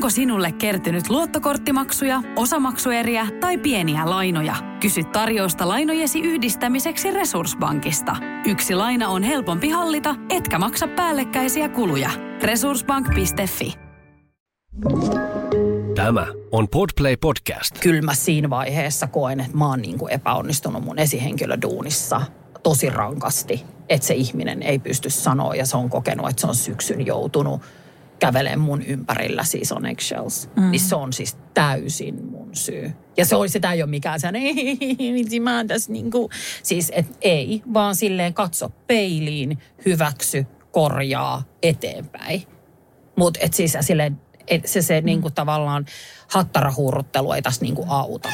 [0.00, 4.54] Onko sinulle kertynyt luottokorttimaksuja, osamaksueriä tai pieniä lainoja?
[4.80, 8.16] Kysy tarjousta lainojesi yhdistämiseksi Resurssbankista.
[8.46, 12.10] Yksi laina on helpompi hallita, etkä maksa päällekkäisiä kuluja.
[12.42, 13.74] Resurssbank.fi
[15.94, 17.78] Tämä on Podplay Podcast.
[17.80, 22.20] Kyllä mä siinä vaiheessa koen, että mä oon niin kuin epäonnistunut mun esihenkilöduunissa
[22.62, 23.64] tosi rankasti.
[23.88, 27.62] Että se ihminen ei pysty sanoa ja se on kokenut, että se on syksyn joutunut
[28.20, 30.50] kävelee mun ympärillä siis on eggshells.
[30.56, 30.70] Mm.
[30.70, 32.92] Niin se on siis täysin mun syy.
[33.16, 36.30] Ja se oli, sitä ei ole mikään sen, ei, mä oon tässä niinku,
[36.62, 42.42] siis et ei, vaan silleen katso peiliin, hyväksy, korjaa eteenpäin.
[43.16, 45.04] Mutta et siis silleen, et se, se mm.
[45.04, 45.86] niinku tavallaan
[46.28, 48.28] hattarahuuruttelu ei tässä niinku auta.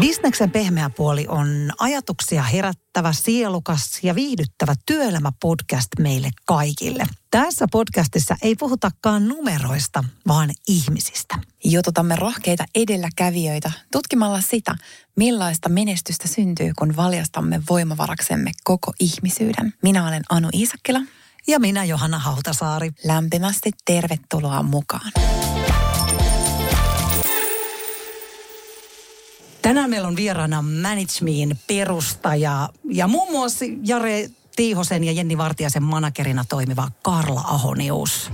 [0.00, 7.04] Bisneksen pehmeä puoli on ajatuksia herättävä, sielukas ja viihdyttävä työelämäpodcast meille kaikille.
[7.30, 11.38] Tässä podcastissa ei puhutakaan numeroista, vaan ihmisistä.
[11.64, 14.74] Jututamme rohkeita edelläkävijöitä tutkimalla sitä,
[15.16, 19.74] millaista menestystä syntyy, kun valjastamme voimavaraksemme koko ihmisyyden.
[19.82, 21.00] Minä olen Anu Iisakkila.
[21.46, 22.90] Ja minä Johanna Hautasaari.
[23.04, 25.12] Lämpimästi tervetuloa mukaan.
[29.62, 36.44] Tänään meillä on vieraana Managemein perustaja ja muun muassa Jare Tiihosen ja Jenni Vartiasen managerina
[36.48, 38.30] toimiva Karla Ahonius.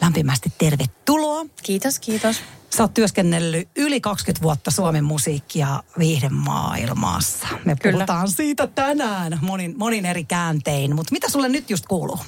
[0.00, 1.46] Lämpimästi tervetuloa.
[1.62, 2.36] Kiitos, kiitos.
[2.70, 7.48] Sä oot työskennellyt yli 20 vuotta Suomen musiikkia viihdemaailmassa.
[7.64, 7.92] Me Kyllä.
[7.92, 10.94] puhutaan siitä tänään monin, monin eri kääntein.
[10.94, 12.18] Mutta mitä sulle nyt just kuuluu?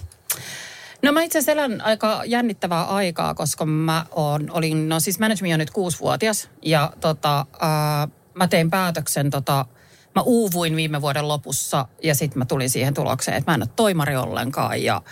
[1.04, 5.52] No mä itse asiassa elän aika jännittävää aikaa, koska mä on, olin, no siis management
[5.52, 9.66] on nyt kuusivuotias ja tota, ää, mä tein päätöksen tota,
[10.14, 13.68] mä uuvuin viime vuoden lopussa ja sitten mä tulin siihen tulokseen, että mä en ole
[13.76, 15.02] toimari ollenkaan ja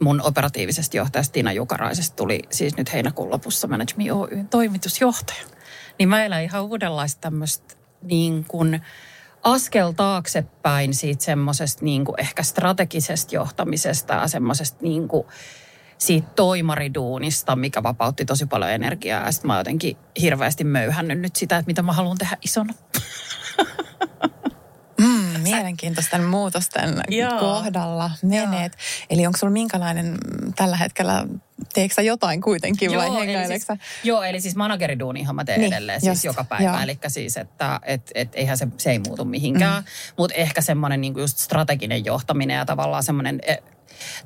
[0.00, 5.46] mun operatiivisesta johtajasta Tiina Jukaraisesta tuli siis nyt heinäkuun lopussa Management Oyn toimitusjohtaja.
[5.98, 8.80] Niin mä elän ihan uudenlaista tämmöistä niin kuin,
[9.44, 15.08] askel taaksepäin siitä semmoisesta niin ehkä strategisesta johtamisesta ja semmoisesta niin
[15.98, 19.24] siitä toimariduunista, mikä vapautti tosi paljon energiaa.
[19.24, 22.74] Ja sitten mä jotenkin hirveästi möyhännyt nyt sitä, että mitä mä haluan tehdä isona.
[24.98, 27.38] Mm, mielenkiintoisten muutosten Joo.
[27.38, 28.72] kohdalla menet.
[28.72, 29.06] Joo.
[29.10, 30.18] Eli onko sulla minkälainen
[30.56, 31.26] tällä hetkellä,
[31.74, 33.76] teekö jotain kuitenkin joo, vai hengaileksä?
[33.76, 36.82] Siis, joo, eli siis manageriduunihan mä teen niin, edelleen siis just, siis joka päivä.
[36.82, 39.82] Eli siis, että et, et, eihän se, se ei muutu mihinkään.
[39.82, 39.88] Mm.
[40.16, 43.56] Mutta ehkä semmoinen niinku just strateginen johtaminen ja tavallaan semmoinen e,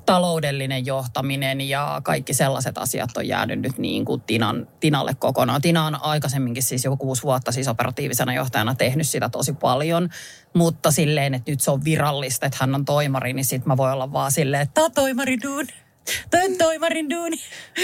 [0.06, 5.62] taloudellinen johtaminen ja kaikki sellaiset asiat on jäänyt nyt niin kuin Tinan, Tinalle kokonaan.
[5.62, 10.08] Tina on aikaisemminkin siis joku kuusi vuotta siis operatiivisena johtajana tehnyt sitä tosi paljon,
[10.54, 13.92] mutta silleen, että nyt se on virallista, että hän on toimari, niin sitten mä voin
[13.92, 15.36] olla vaan silleen, että tämä on toimari
[16.08, 16.28] duun.
[16.30, 17.36] Tämän toimarin duuni.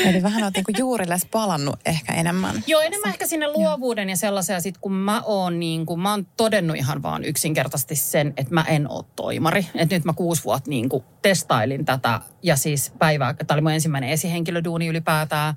[0.04, 2.64] Eli vähän olet niinku juurille palannut ehkä enemmän.
[2.66, 4.60] Joo, enemmän ehkä sinne luovuuden ja sellaisia.
[4.60, 8.64] Sitten kun mä oon, niin kun, mä oon todennut ihan vaan yksinkertaisesti sen, että mä
[8.68, 9.66] en ole toimari.
[9.74, 13.72] Että nyt mä kuusi vuotta niin kuin testailin tätä ja siis päivää, tämä oli mun
[13.72, 15.54] ensimmäinen esihenkilöduuni ylipäätään.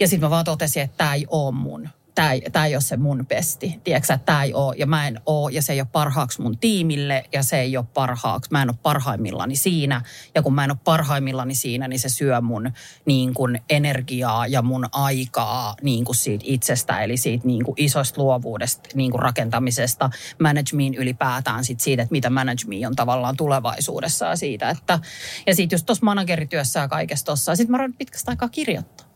[0.00, 2.80] Ja sitten mä vaan totesin, että tämä ei ole mun tämä ei, tämä ei ole
[2.80, 3.80] se mun pesti.
[3.84, 6.58] Tiedätkö että tämä ei ole ja mä en ole ja se ei ole parhaaksi mun
[6.58, 8.50] tiimille ja se ei ole parhaaksi.
[8.50, 10.02] Mä en ole parhaimmillani siinä
[10.34, 12.72] ja kun mä en ole parhaimmillani siinä, niin se syö mun
[13.04, 18.22] niin kuin energiaa ja mun aikaa niin kuin siitä itsestä, eli siitä niin kuin isosta
[18.22, 24.36] luovuudesta niin kuin rakentamisesta, managementin ylipäätään sit siitä, että mitä management on tavallaan tulevaisuudessa ja
[24.36, 24.98] siitä, että
[25.46, 27.56] ja sitten just tuossa managerityössä ja kaikessa tuossa.
[27.56, 29.06] Sitten mä pitkästä aikaa kirjoittaa.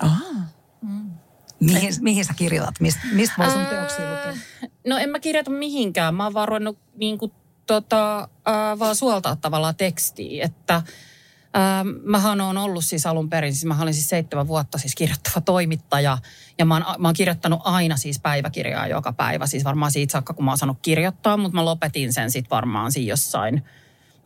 [0.00, 0.24] Aha.
[0.82, 1.10] Mm.
[1.60, 2.80] Mihin, mihin sä kirjoitat?
[2.80, 4.42] Mist, mistä voi sun teoksia lukea?
[4.86, 6.14] No en mä kirjoita mihinkään.
[6.14, 7.32] Mä oon vaan ruvennut niin kuin,
[7.66, 10.44] tota, äh, vaan suoltaa tavallaan tekstiä.
[10.44, 10.84] Että äh,
[12.04, 16.18] mähän on ollut siis alun perin, siis mä olin siis seitsemän vuotta siis kirjoittava toimittaja.
[16.58, 19.46] Ja mä oon, mä oon kirjoittanut aina siis päiväkirjaa joka päivä.
[19.46, 22.92] Siis varmaan siitä saakka, kun mä oon saanut kirjoittaa, mutta mä lopetin sen sitten varmaan
[22.92, 23.62] siinä jossain–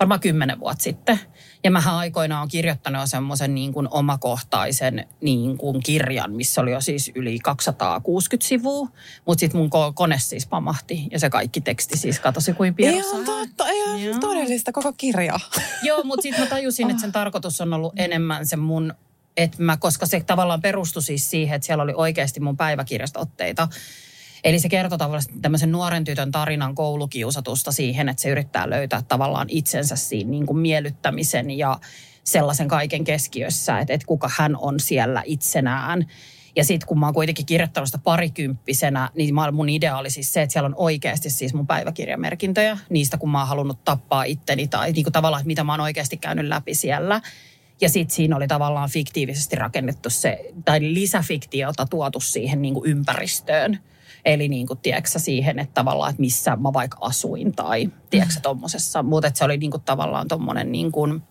[0.03, 1.21] varmaan kymmenen vuotta sitten.
[1.65, 6.71] Ja mä aikoinaan on kirjoittanut jo semmoisen niin kuin omakohtaisen niin kuin kirjan, missä oli
[6.73, 8.89] jo siis yli 260 sivua.
[9.27, 13.11] Mutta sitten mun kone siis pamahti ja se kaikki teksti siis katosi kuin pierossa.
[13.11, 14.19] Ihan totta, ihan Joo.
[14.21, 15.41] todellista koko kirja.
[15.83, 18.95] Joo, mutta sitten mä tajusin, että sen tarkoitus on ollut enemmän se mun
[19.37, 23.69] että mä, koska se tavallaan perustui siis siihen, että siellä oli oikeasti mun päiväkirjastotteita.
[24.45, 29.47] Eli se kertoo tavallaan tämmöisen nuoren tytön tarinan koulukiusatusta siihen, että se yrittää löytää tavallaan
[29.51, 31.79] itsensä siinä niin kuin miellyttämisen ja
[32.25, 36.07] sellaisen kaiken keskiössä, että, että kuka hän on siellä itsenään.
[36.57, 40.33] Ja sitten kun mä oon kuitenkin kirjoittanut sitä parikymppisenä, niin mä, mun idea oli siis
[40.33, 44.69] se, että siellä on oikeasti siis mun päiväkirjamerkintöjä niistä, kun mä oon halunnut tappaa itteni
[44.69, 47.21] tai niin kuin tavallaan, että mitä mä oon oikeasti käynyt läpi siellä.
[47.81, 53.79] Ja sitten siinä oli tavallaan fiktiivisesti rakennettu se, tai lisäfiktiota tuotu siihen niin kuin ympäristöön.
[54.25, 59.03] Eli niin kuin, tiedätkö, siihen, että tavallaan, että missä mä vaikka asuin tai tiedätkö, tommosessa.
[59.03, 61.23] Mutta se oli niin kuin, tavallaan tommonen niin kuin,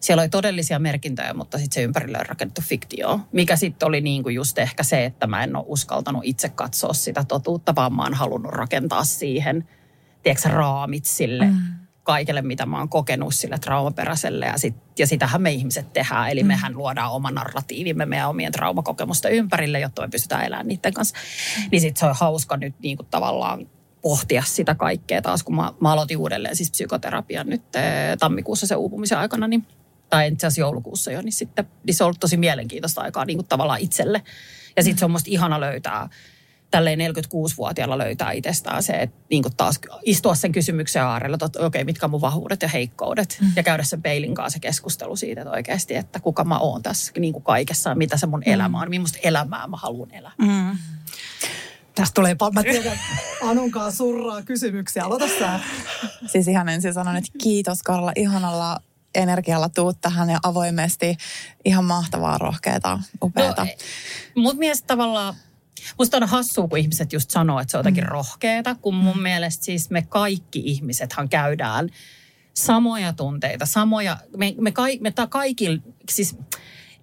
[0.00, 3.20] siellä oli todellisia merkintöjä, mutta sitten se ympärille on rakennettu fiktio.
[3.32, 6.92] Mikä sitten oli niin kuin just ehkä se, että mä en ole uskaltanut itse katsoa
[6.92, 9.68] sitä totuutta, vaan mä oon halunnut rakentaa siihen,
[10.22, 11.85] tiedätkö, raamit sille mm.
[12.06, 14.46] Kaikelle, mitä mä oon kokenut sille traumaperäiselle.
[14.46, 16.46] Ja, sit, ja sitähän me ihmiset tehdään, eli mm.
[16.46, 21.16] mehän luodaan oma narratiivimme meidän omien traumakokemusten ympärille, jotta me pystytään elämään niiden kanssa.
[21.16, 21.68] Mm.
[21.72, 23.68] Niin sitten se on hauska nyt niin kuin tavallaan
[24.02, 28.76] pohtia sitä kaikkea taas, kun mä, mä aloitin uudelleen siis psykoterapian nyt eh, tammikuussa se
[28.76, 29.66] uupumisen aikana, niin
[30.10, 33.36] tai itse asiassa joulukuussa jo, niin sitten niin se on ollut tosi mielenkiintoista aikaa niin
[33.36, 34.22] kuin tavallaan itselle.
[34.76, 36.08] Ja sitten se on musta ihana löytää,
[36.70, 41.66] tälleen 46-vuotiaalla löytää itsestään se, että niin kuin taas istua sen kysymyksen äärellä, että okei,
[41.66, 43.38] okay, mitkä on mun vahvuudet ja heikkoudet.
[43.40, 43.52] Mm.
[43.56, 47.12] Ja käydä sen peilin kanssa se keskustelu siitä, että oikeasti, että kuka mä oon tässä
[47.18, 48.52] niin kuin kaikessa, mitä se mun mm.
[48.52, 50.32] elämä on, millaista elämää mä haluan elää.
[50.38, 50.78] Mm.
[51.94, 52.54] Tästä tulee paljon.
[52.54, 52.98] Mä tiedän,
[53.42, 55.04] Anunkaan surraa kysymyksiä.
[55.04, 55.60] Aloita sä.
[56.26, 58.80] Siis ihan ensin sanon, että kiitos Karla ihanalla
[59.14, 61.16] energialla tuut tähän ja avoimesti.
[61.64, 63.64] Ihan mahtavaa, rohkeata, upeata.
[63.64, 65.34] No, mut mielestä tavallaan
[65.98, 68.10] Musta on hassua, kun ihmiset just sanoo, että se on jotenkin mm.
[68.10, 69.22] rohkeeta, kun mun mm.
[69.22, 71.88] mielestä siis me kaikki ihmisethan käydään
[72.54, 76.36] samoja tunteita, samoja, me, me, ka, me ta, kaikilla, siis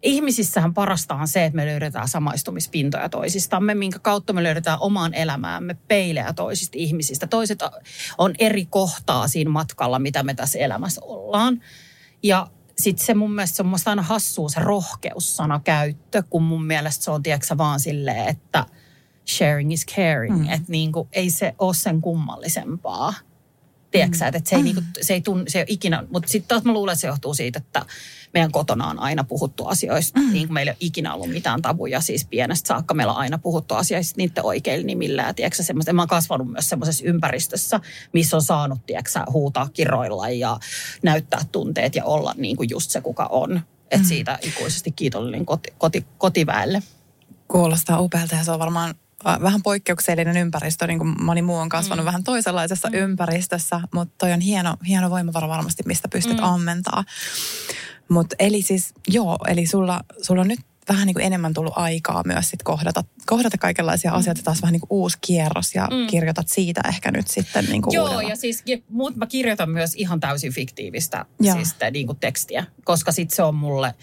[0.03, 5.73] ihmisissähän parasta on se, että me löydetään samaistumispintoja toisistamme, minkä kautta me löydetään omaan elämäämme
[5.87, 7.27] peilejä toisista ihmisistä.
[7.27, 7.59] Toiset
[8.17, 11.61] on eri kohtaa siinä matkalla, mitä me tässä elämässä ollaan.
[12.23, 12.47] Ja
[12.77, 17.03] sitten se mun mielestä se on musta aina hassua se rohkeussana käyttö, kun mun mielestä
[17.03, 18.65] se on tiedätkö vaan silleen, että
[19.27, 20.37] sharing is caring.
[20.37, 20.49] Mm.
[20.49, 23.13] Että niinku, ei se ole sen kummallisempaa.
[23.91, 24.27] Tiedätkö mm.
[24.27, 24.65] että se ei, mm.
[24.65, 27.33] niinku, se ei, tunne, se ei ikinä, mutta sitten taas mä luulen, että se johtuu
[27.33, 27.85] siitä, että
[28.33, 30.33] meidän kotona on aina puhuttu asioista, mm.
[30.33, 33.37] niin kuin meillä ei ole ikinä ollut mitään tabuja, siis pienestä saakka meillä on aina
[33.37, 35.21] puhuttu asioista niiden oikeilla nimillä.
[35.21, 35.63] Ja tiedätkö,
[35.93, 37.79] mä oon kasvanut myös semmoisessa ympäristössä,
[38.13, 40.59] missä on saanut tiedätkö, huutaa kiroilla ja
[41.03, 43.61] näyttää tunteet ja olla niin kuin just se, kuka on.
[43.91, 44.07] Että mm.
[44.07, 46.83] siitä ikuisesti kiitollinen koti, koti, kotiväelle.
[47.47, 48.95] Kuulostaa upealta ja se on varmaan
[49.25, 52.07] vähän poikkeuksellinen ympäristö, niin kuin moni muu on kasvanut mm.
[52.07, 52.93] vähän toisenlaisessa mm.
[52.93, 56.43] ympäristössä, mutta toi on hieno, hieno voimavara varmasti, mistä pystyt mm.
[56.43, 57.03] ammentaa.
[58.09, 60.59] Mutta eli siis, joo, eli sulla, sulla on nyt
[60.89, 64.17] vähän niin kuin enemmän tullut aikaa myös sit kohdata, kohdata kaikenlaisia mm.
[64.17, 66.07] asioita, taas vähän niin kuin uusi kierros ja mm.
[66.07, 68.29] kirjoitat siitä ehkä nyt sitten niin kuin Joo, uudella.
[68.29, 73.11] ja siis muut mä kirjoitan myös ihan täysin fiktiivistä siis te, niin kuin tekstiä, koska
[73.11, 73.93] sitten se on mulle,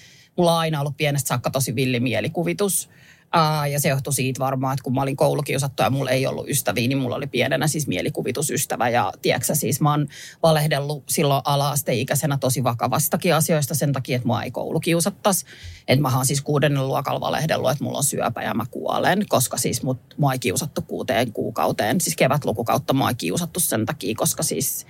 [0.40, 2.90] mulla on aina ollut pienestä saakka tosi villimielikuvituus.
[3.32, 6.48] Aa, ja se johtui siitä varmaan, että kun mä olin koulukiusattu ja mulla ei ollut
[6.48, 8.88] ystäviä, niin mulla oli pienenä siis mielikuvitusystävä.
[8.88, 10.08] Ja tiedätkö siis mä oon
[10.42, 15.46] valehdellut silloin ala-asteikäisenä tosi vakavastakin asioista sen takia, että mua ei koulukiusattaisi.
[15.88, 19.56] Että mä oon siis kuudennen luokalla valehdellut, että mulla on syöpä ja mä kuolen, koska
[19.56, 22.00] siis mut, mua ei kiusattu kuuteen kuukauteen.
[22.00, 24.86] Siis kevätlukukautta mua ei kiusattu sen takia, koska siis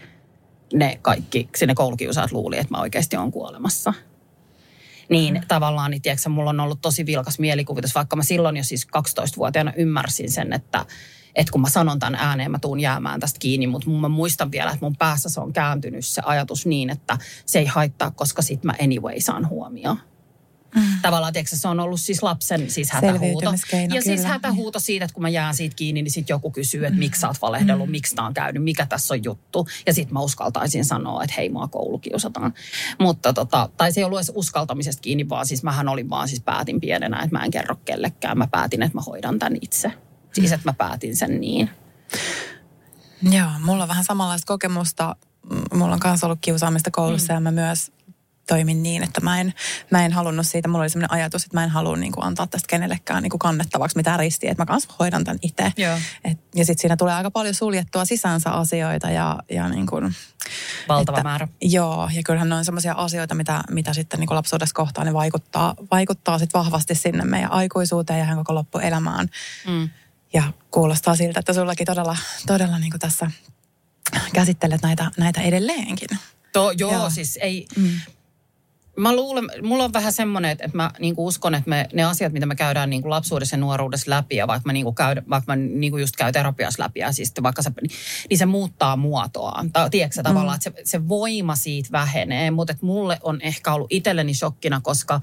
[0.72, 3.94] ne kaikki, sinne koulukiusaat luuli, että mä oikeasti on kuolemassa.
[5.10, 5.40] Niin mm.
[5.48, 9.72] tavallaan, niin tiedätkö, mulla on ollut tosi vilkas mielikuvitus, vaikka mä silloin jo siis 12-vuotiaana
[9.76, 10.86] ymmärsin sen, että
[11.34, 14.70] että kun mä sanon tämän ääneen, mä tuun jäämään tästä kiinni, mutta mä muistan vielä,
[14.70, 18.64] että mun päässä se on kääntynyt se ajatus niin, että se ei haittaa, koska sit
[18.64, 20.00] mä anyway saan huomioon.
[20.74, 20.82] Mm.
[21.02, 23.50] Tavallaan, tiedätkö, se on ollut siis lapsen siis hätähuuto.
[23.50, 24.00] Ja siis kyllä.
[24.00, 26.98] siis hätähuuto siitä, että kun mä jään siitä kiinni, niin sitten joku kysyy, että mm.
[26.98, 27.90] miksi sä oot valehdellut, mm.
[27.90, 29.66] miksi tää on käynyt, mikä tässä on juttu.
[29.86, 32.54] Ja sitten mä uskaltaisin sanoa, että hei, mua koulukiusataan.
[32.98, 36.40] Mutta tota, tai se ei ollut edes uskaltamisesta kiinni, vaan siis mähän olin vaan siis
[36.40, 38.38] päätin pienenä, että mä en kerro kellekään.
[38.38, 39.92] Mä päätin, että mä hoidan tämän itse.
[40.32, 41.70] Siis, että mä päätin sen niin.
[43.22, 45.16] Joo, mulla on vähän samanlaista kokemusta.
[45.74, 47.36] Mulla on myös ollut kiusaamista koulussa mm.
[47.36, 47.92] ja mä myös
[48.48, 49.54] toimin niin, että mä en,
[49.90, 52.46] mä en halunnut siitä, mulla oli sellainen ajatus, että mä en halua niin kuin antaa
[52.46, 55.72] tästä kenellekään niin kuin kannettavaksi mitään ristiä, että mä kanssa hoidan tämän itse.
[56.24, 60.14] Et, ja sitten siinä tulee aika paljon suljettua sisäänsä asioita ja, ja niin kuin,
[60.88, 61.48] Valtava että, määrä.
[61.60, 65.14] Joo, ja kyllähän ne on sellaisia asioita, mitä, mitä sitten niin kuin lapsuudessa kohtaan, ne
[65.14, 69.28] vaikuttaa, vaikuttaa sitten vahvasti sinne meidän aikuisuuteen ja koko loppuelämään.
[69.66, 69.88] Mm.
[70.32, 72.16] Ja kuulostaa siltä, että sullakin todella,
[72.46, 73.30] todella niin kuin tässä
[74.32, 76.08] käsittelet näitä, näitä edelleenkin.
[76.52, 77.66] To, joo, joo, siis ei...
[77.76, 77.90] Mm
[78.96, 82.46] Mä luulen, mulla on vähän semmoinen, että mä niinku uskon, että me, ne asiat, mitä
[82.46, 85.98] me käydään niinku lapsuudessa ja nuoruudessa läpi, ja vaikka mä, niinku käy, vaikka mä niinku
[85.98, 87.70] just käyn terapiassa läpi, ja siis vaikka se,
[88.30, 89.72] niin se muuttaa muotoaan.
[89.72, 90.24] Tai tiedätkö mm.
[90.24, 94.80] tavallaan, että se, se voima siitä vähenee, mutta että mulle on ehkä ollut itselleni shokkina,
[94.80, 95.20] koska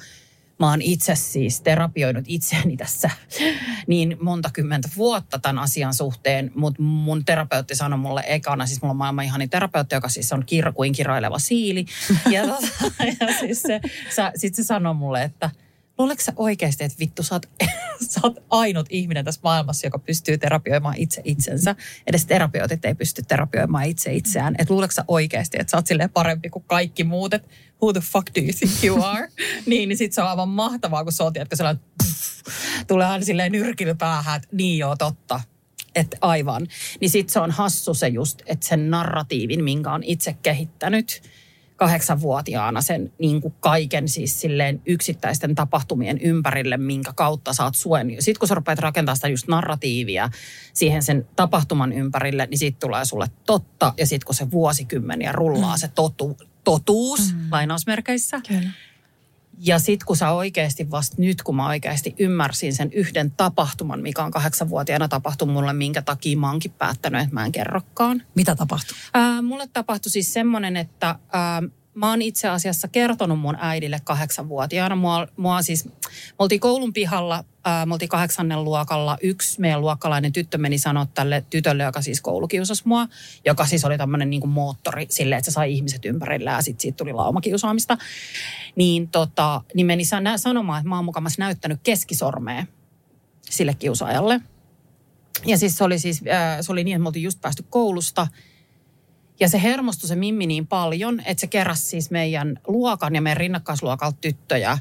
[0.60, 3.10] Mä oon itse siis terapioinut itseäni tässä
[3.88, 8.92] niin monta kymmentä vuotta tämän asian suhteen, mutta mun terapeutti sanoi mulle ekana, siis mulla
[8.92, 11.86] on maailman ihanin terapeutti, joka siis on kir- kuin kiroileva siili.
[12.30, 13.82] Ja, tota, ja siis se,
[14.36, 15.50] sit se sanoi mulle, että
[15.98, 17.46] luuletko sä oikeasti, että vittu sä oot,
[18.12, 21.76] sä oot ainut ihminen tässä maailmassa, joka pystyy terapioimaan itse itsensä.
[22.08, 24.56] Edes terapeutit ei pysty terapioimaan itse itseään.
[24.58, 27.50] Että luuletko sä oikeasti, että sä oot silleen parempi kuin kaikki muut, että
[27.82, 29.28] who the fuck do you think you are?
[29.66, 31.84] niin, niin sit se on aivan mahtavaa, kun sä oot, että sellainen
[32.88, 35.42] tulee aina silleen nyrkillä päähän, että niin joo, totta.
[35.96, 36.68] Että aivan.
[37.02, 41.22] Niin sit se on hassu se just, että sen narratiivin, minkä on itse kehittänyt
[41.78, 48.16] kahdeksanvuotiaana sen niin kuin kaiken siis silleen yksittäisten tapahtumien ympärille, minkä kautta saat suen.
[48.20, 50.30] Sitten kun sä rupeat rakentaa sitä just narratiivia
[50.74, 53.94] siihen sen tapahtuman ympärille, niin siitä tulee sulle totta.
[53.98, 55.80] Ja sitten kun se vuosikymmeniä rullaa mm.
[55.80, 57.48] se totu, totuus mm.
[57.52, 58.70] lainausmerkeissä, Kyllä.
[59.58, 64.24] Ja sitten kun sä oikeasti vasta nyt, kun mä oikeasti ymmärsin sen yhden tapahtuman, mikä
[64.24, 68.24] on kahdeksanvuotiaana tapahtunut mulle, minkä takia mä oonkin päättänyt, että mä en kerrokaan.
[68.36, 68.98] Mitä tapahtui?
[69.14, 71.64] Ää, mulle tapahtui siis semmoinen, että ää,
[71.98, 74.96] mä oon itse asiassa kertonut mun äidille kahdeksanvuotiaana.
[74.96, 75.92] Mua, mua siis, me
[76.40, 79.18] oltiin koulun pihalla, ää, me oltiin kahdeksannen luokalla.
[79.22, 83.08] Yksi meidän luokkalainen tyttö meni sanoa tälle tytölle, joka siis koulukiusasi mua,
[83.46, 86.98] joka siis oli tämmöinen niin moottori sille, että se sai ihmiset ympärillä ja sitten siitä
[86.98, 87.98] tuli laumakiusaamista.
[88.76, 92.66] Niin, tota, niin meni san- sanomaan, että mä oon mukamassa näyttänyt keskisormea
[93.50, 94.42] sille kiusaajalle.
[95.46, 98.28] Ja siis se oli, siis, äh, se oli niin, että me oltiin just päästy koulusta.
[99.40, 103.38] Ja se hermostui se Mimmi niin paljon, että se keräsi siis meidän luokan ja meidän
[103.38, 104.78] rinnakkaisluokalta tyttöjä.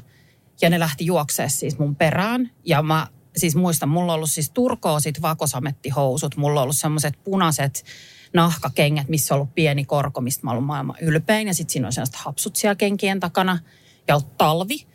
[0.61, 2.51] Ja ne lähti juoksee siis mun perään.
[2.65, 6.35] Ja mä siis muistan, mulla on ollut siis turkoosit vakosamettihousut.
[6.35, 7.85] Mulla on ollut semmoiset punaiset
[8.33, 11.47] nahkakengät, missä on ollut pieni korko, mistä mä ollut maailman ylpein.
[11.47, 13.59] Ja sitten siinä on sellaiset hapsut siellä kenkien takana.
[14.07, 14.87] Ja talvi.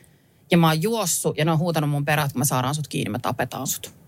[0.50, 2.88] Ja mä oon juossut ja ne on huutanut mun perään, että kun me saadaan sut
[2.88, 4.01] kiinni, me tapetaan sut.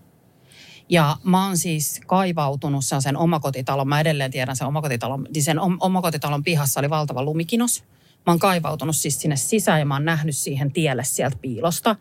[0.89, 5.77] Ja mä oon siis kaivautunut sen omakotitalon, mä edelleen tiedän sen omakotitalon, niin sen om-
[5.79, 7.83] omakotitalon pihassa oli valtava lumikinos.
[8.25, 11.95] Mä oon kaivautunut siis sinne sisään ja mä oon nähnyt siihen tielle sieltä piilosta.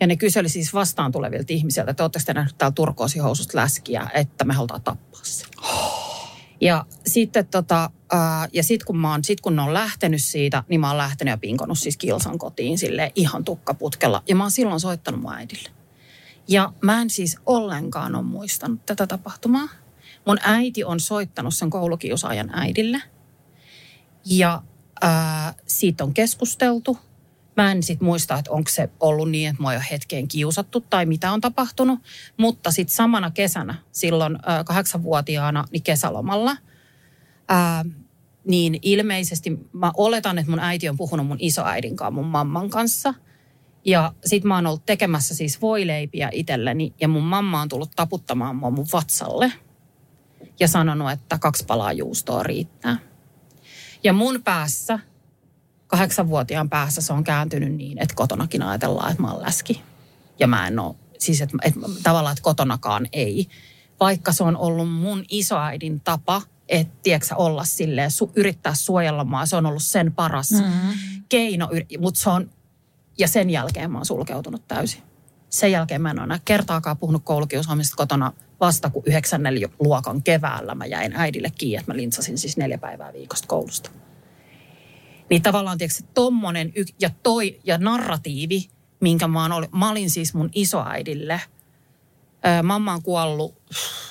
[0.00, 4.44] Ja ne kyseli siis vastaan tulevilta ihmisiltä, että ootteko te nähnyt täällä turkoosihoususta läskiä, että
[4.44, 5.46] me halutaan tappaa se.
[6.60, 10.64] Ja sitten tota, ää, ja sit kun, mä oon, sit kun ne on lähtenyt siitä,
[10.68, 14.22] niin mä oon lähtenyt ja pinkonut siis kilsan kotiin sille ihan tukkaputkella.
[14.28, 15.77] Ja mä oon silloin soittanut mun äidille.
[16.48, 19.68] Ja mä en siis ollenkaan ole muistanut tätä tapahtumaa.
[20.26, 23.02] Mun äiti on soittanut sen koulukiusaajan äidille.
[24.24, 24.62] Ja
[25.00, 26.98] ää, siitä on keskusteltu.
[27.56, 31.06] Mä en sit muista, että onko se ollut niin, että mua jo hetkeen kiusattu tai
[31.06, 31.98] mitä on tapahtunut.
[32.36, 36.56] Mutta sitten samana kesänä, silloin ää, kahdeksanvuotiaana, niin kesälomalla,
[37.48, 37.84] ää,
[38.44, 43.14] niin ilmeisesti mä oletan, että mun äiti on puhunut mun isoäidin kanssa, mun mamman kanssa–
[43.88, 48.56] ja sit mä oon ollut tekemässä siis voileipiä itselleni ja mun mamma on tullut taputtamaan
[48.56, 49.52] mua mun vatsalle
[50.60, 52.98] ja sanonut, että kaksi palaa juustoa riittää.
[54.04, 54.98] Ja mun päässä,
[55.86, 59.82] kahdeksanvuotiaan päässä se on kääntynyt niin, että kotonakin ajatellaan, että mä oon läski.
[60.38, 63.48] Ja mä en oo, siis että, että tavallaan, että kotonakaan ei.
[64.00, 69.46] Vaikka se on ollut mun isoäidin tapa, että tiedätkö, olla silleen, su, yrittää suojella mua.
[69.46, 71.22] Se on ollut sen paras mm-hmm.
[71.28, 71.68] keino,
[72.00, 72.50] mutta se on
[73.18, 75.02] ja sen jälkeen mä oon sulkeutunut täysin.
[75.50, 80.74] Sen jälkeen mä en ole enää kertaakaan puhunut koulukiusaamisesta kotona vasta kun yhdeksännen luokan keväällä
[80.74, 83.90] mä jäin äidille kiinni, että mä lintsasin siis neljä päivää viikosta koulusta.
[85.30, 88.68] Niin tavallaan tiedätkö, tommonen y- ja toi ja narratiivi,
[89.00, 91.40] minkä mä, oon mä olin siis mun isoäidille.
[92.46, 93.62] Öö, mamma on kuollut,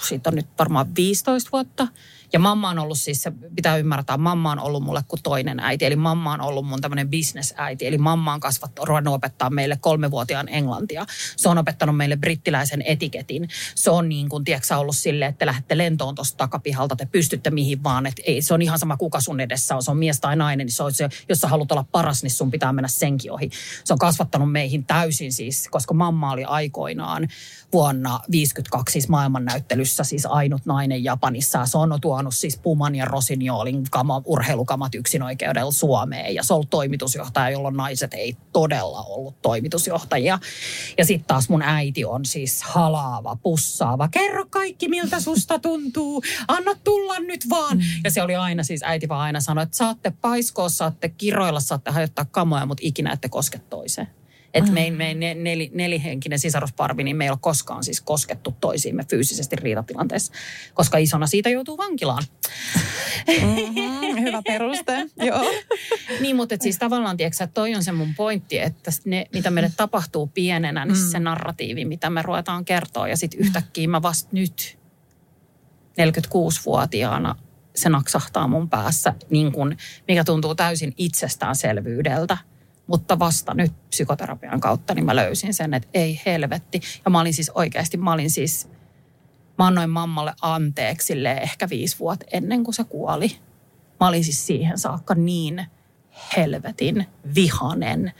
[0.07, 1.87] siitä on nyt varmaan 15 vuotta.
[2.33, 3.23] Ja mamma on ollut siis,
[3.55, 5.85] pitää ymmärtää, mamma on ollut mulle kuin toinen äiti.
[5.85, 7.87] Eli mamma on ollut mun tämmöinen bisnesäiti.
[7.87, 11.05] Eli mamma on kasvattanut, ruvennut opettaa meille kolmevuotiaan englantia.
[11.37, 13.49] Se on opettanut meille brittiläisen etiketin.
[13.75, 17.49] Se on niin kuin, tiedätkö, ollut silleen, että te lähdette lentoon tuosta takapihalta, te pystytte
[17.49, 18.05] mihin vaan.
[18.05, 19.83] Että ei, se on ihan sama kuka sun edessä on.
[19.83, 22.31] Se on mies tai nainen, niin se on se, jos sä haluat olla paras, niin
[22.31, 23.49] sun pitää mennä senkin ohi.
[23.83, 27.27] Se on kasvattanut meihin täysin siis, koska mamma oli aikoinaan
[27.73, 31.65] vuonna 52 siis maailmannäyttelyssä siis ainut nainen Japanissa.
[31.65, 36.35] Se on tuonut siis Puman ja Rosinjoolin kama, urheilukamat yksin oikeudella Suomeen.
[36.35, 40.39] Ja se on ollut toimitusjohtaja, jolloin naiset ei todella ollut toimitusjohtajia.
[40.97, 44.07] Ja sitten taas mun äiti on siis halaava, pussaava.
[44.07, 46.23] Kerro kaikki, miltä susta tuntuu.
[46.47, 47.77] Anna tulla nyt vaan.
[47.77, 47.83] Mm.
[48.03, 51.91] Ja se oli aina siis, äiti vaan aina sanoi, että saatte paiskoa, saatte kiroilla, saatte
[51.91, 54.07] hajottaa kamoja, mutta ikinä ette koske toiseen.
[54.57, 59.03] Että me, me ne, neli, nelihenkinen sisarusparvi, niin me ei ole koskaan siis koskettu toisiimme
[59.09, 60.33] fyysisesti riitatilanteessa,
[60.73, 62.23] koska isona siitä joutuu vankilaan.
[63.27, 65.45] Mm-hmm, hyvä peruste, joo.
[66.21, 69.51] niin, mutta et siis tavallaan, tiedätkö, että toi on se mun pointti, että ne, mitä
[69.51, 71.11] meille tapahtuu pienenä, niin mm.
[71.11, 73.07] se narratiivi, mitä me ruvetaan kertoa.
[73.07, 74.77] Ja sitten yhtäkkiä mä vasta nyt
[76.01, 77.35] 46-vuotiaana
[77.75, 82.37] se naksahtaa mun päässä, niin kun, mikä tuntuu täysin itsestäänselvyydeltä.
[82.87, 86.81] Mutta vasta nyt psykoterapian kautta niin mä löysin sen, että ei helvetti.
[87.05, 88.69] Ja mä olin siis oikeasti, mä olin siis,
[89.57, 93.37] mä annoin mammalle anteeksi ehkä viisi vuotta ennen kuin se kuoli.
[93.99, 95.65] Mä olin siis siihen saakka niin
[96.37, 98.11] helvetin vihanen,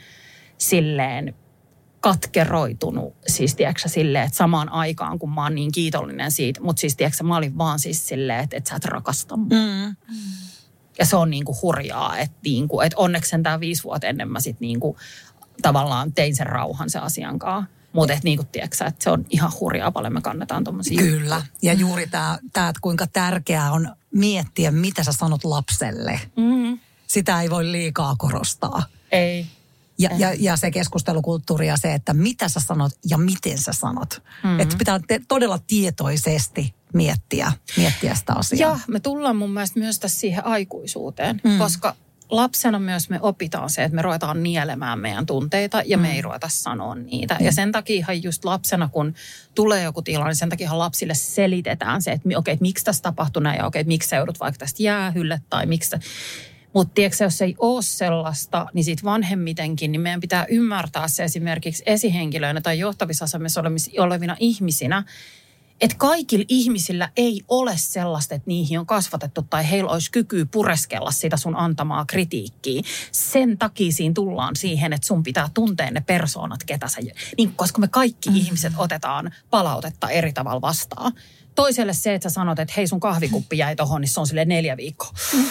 [0.58, 1.34] silleen
[2.00, 6.96] katkeroitunut, siis tiedätkö silleen, että samaan aikaan, kun mä oon niin kiitollinen siitä, mutta siis
[6.96, 9.48] tiedätkö mä olin vaan siis silleen, että, että sä et rakasta mua.
[9.48, 9.94] Mm.
[10.98, 14.06] Ja se on niin kuin hurjaa, että, niin kuin, että onneksi sen tämä viisi vuotta
[14.06, 14.96] ennen mä sitten niin kuin,
[15.62, 17.68] tavallaan tein sen rauhan se asiankaan.
[17.92, 21.34] Mutta että niin kuin, tiedätkö, että se on ihan hurjaa paljon me kannetaan tuommoisia Kyllä.
[21.34, 21.42] Juttuja.
[21.62, 26.20] Ja juuri tämä, tämä, että kuinka tärkeää on miettiä, mitä sä sanot lapselle.
[26.36, 26.78] Mm.
[27.06, 28.82] Sitä ei voi liikaa korostaa.
[29.12, 29.46] Ei.
[29.98, 34.22] Ja, ja, ja se keskustelukulttuuri ja se, että mitä sä sanot ja miten sä sanot.
[34.44, 34.60] Mm-hmm.
[34.60, 38.70] Että pitää te, todella tietoisesti miettiä, miettiä sitä asiaa.
[38.70, 41.58] Ja me tullaan mun mielestä myös tässä siihen aikuisuuteen, mm.
[41.58, 41.96] koska
[42.30, 46.02] lapsena myös me opitaan se, että me ruvetaan nielemään meidän tunteita ja mm.
[46.02, 47.36] me ei ruveta sanoa niitä.
[47.40, 47.46] Mm.
[47.46, 49.14] Ja sen takia just lapsena, kun
[49.54, 53.42] tulee joku tilanne, niin sen takia lapsille selitetään se, että okei, että miksi tässä tapahtui
[53.42, 55.96] näin ja okei, että miksi sä joudut vaikka tästä jäähylle tai miksi
[56.72, 61.82] mutta tiedätkö, jos ei ole sellaista, niin siitä vanhemmitenkin, niin meidän pitää ymmärtää se esimerkiksi
[61.86, 63.62] esihenkilöinä tai johtavissa asemissa
[63.98, 65.04] olevina ihmisinä,
[65.80, 71.10] että kaikilla ihmisillä ei ole sellaista, että niihin on kasvatettu tai heillä olisi kyky pureskella
[71.10, 72.82] sitä sun antamaa kritiikkiä.
[73.12, 77.00] Sen takia siinä tullaan siihen, että sun pitää tuntea ne persoonat, ketä sä...
[77.38, 78.44] Niin, koska me kaikki mm-hmm.
[78.44, 81.12] ihmiset otetaan palautetta eri tavalla vastaan.
[81.54, 84.44] Toiselle se, että sä sanot, että hei sun kahvikuppi jäi tohon, niin se on sille
[84.44, 85.12] neljä viikkoa.
[85.32, 85.44] Mm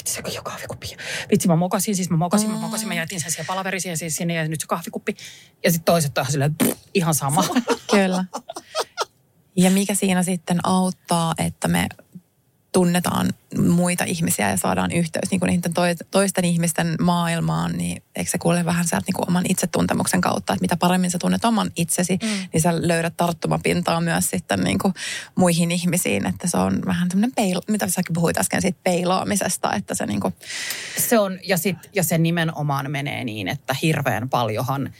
[0.00, 0.96] vitsi se jo kahvikuppi.
[1.30, 4.34] Vitsi mä mokasin, siis mä mokasin, mä mokasin, mä jätin sen siihen palaverisiin siis sinne
[4.34, 5.16] ja nyt se kahvikuppi.
[5.64, 7.44] Ja sitten toiset on silleen, pff, ihan sama.
[7.90, 8.24] Kyllä.
[9.56, 11.88] Ja mikä siinä sitten auttaa, että me
[12.72, 15.74] tunnetaan muita ihmisiä ja saadaan yhteys niin kuin niiden
[16.10, 20.62] toisten ihmisten maailmaan, niin eikö se kuule vähän sieltä niin kuin oman itsetuntemuksen kautta, että
[20.62, 22.28] mitä paremmin sä tunnet oman itsesi, mm.
[22.52, 24.94] niin sä löydät tarttumapintaa myös sitten niin kuin
[25.34, 29.94] muihin ihmisiin, että se on vähän tämmöinen peil, mitä säkin puhuit äsken siitä peilaamisesta, että
[29.94, 30.34] se niin kuin...
[30.98, 34.92] Se on, ja, sit, ja se nimenomaan menee niin, että hirveän paljonhan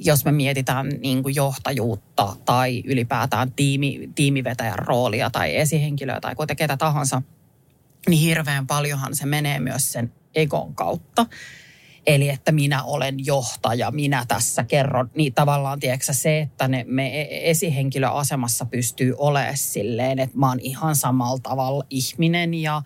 [0.00, 6.56] jos me mietitään niin kuin johtajuutta tai ylipäätään tiimi, tiimivetäjän roolia tai esihenkilöä tai kuten
[6.56, 7.22] ketä tahansa,
[8.08, 11.26] niin hirveän paljonhan se menee myös sen egon kautta.
[12.06, 15.10] Eli että minä olen johtaja, minä tässä kerron.
[15.14, 20.60] Niin tavallaan, tiedätkö se, että ne, me e, esihenkilöasemassa pystyy olemaan silleen, että mä oon
[20.60, 22.82] ihan samalla tavalla ihminen ja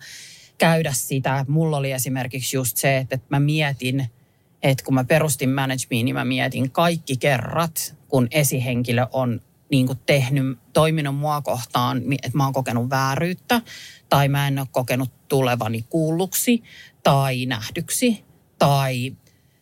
[0.57, 1.45] käydä sitä.
[1.47, 4.05] Mulla oli esimerkiksi just se, että mä mietin–
[4.63, 9.99] että kun mä perustin managementin, niin mä mietin kaikki kerrat, kun esihenkilö on niin kuin
[10.05, 13.61] tehnyt, toiminut mua kohtaan, että mä oon kokenut vääryyttä,
[14.09, 16.63] tai mä en ole kokenut tulevani kuulluksi
[17.03, 18.23] tai nähdyksi,
[18.59, 19.15] tai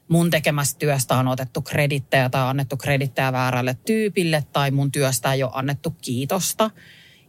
[0.07, 5.43] mun tekemästä työstä on otettu kredittejä tai annettu kredittejä väärälle tyypille, tai mun työstä ei
[5.43, 6.71] ole annettu kiitosta.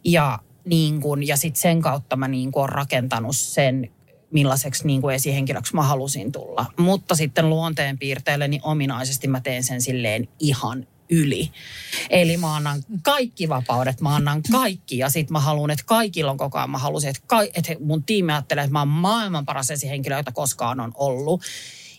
[0.04, 3.90] Ja, niin kun, ja sitten sen kautta mä niin kun, rakentanut sen
[4.30, 6.66] millaiseksi niin kuin esihenkilöksi mä halusin tulla.
[6.76, 11.50] Mutta sitten luonteenpiirteille niin ominaisesti mä teen sen silleen ihan yli.
[12.10, 16.36] Eli mä annan kaikki vapaudet, mä annan kaikki ja sitten mä haluan, että kaikilla on
[16.36, 16.70] koko ajan.
[16.70, 20.32] Mä halusin, että, ka- että mun tiimi ajattelee, että mä oon maailman paras esihenkilö, jota
[20.32, 21.42] koskaan on ollut.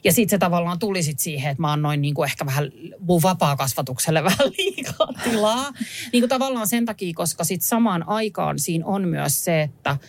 [0.03, 3.21] Ja sitten se tavallaan tuli sit siihen, että mä annoin niin kuin ehkä vähän mun
[3.21, 5.71] vapaa-kasvatukselle vähän liikaa tilaa.
[6.11, 9.97] Niin kuin tavallaan sen takia, koska sitten samaan aikaan siinä on myös se, että–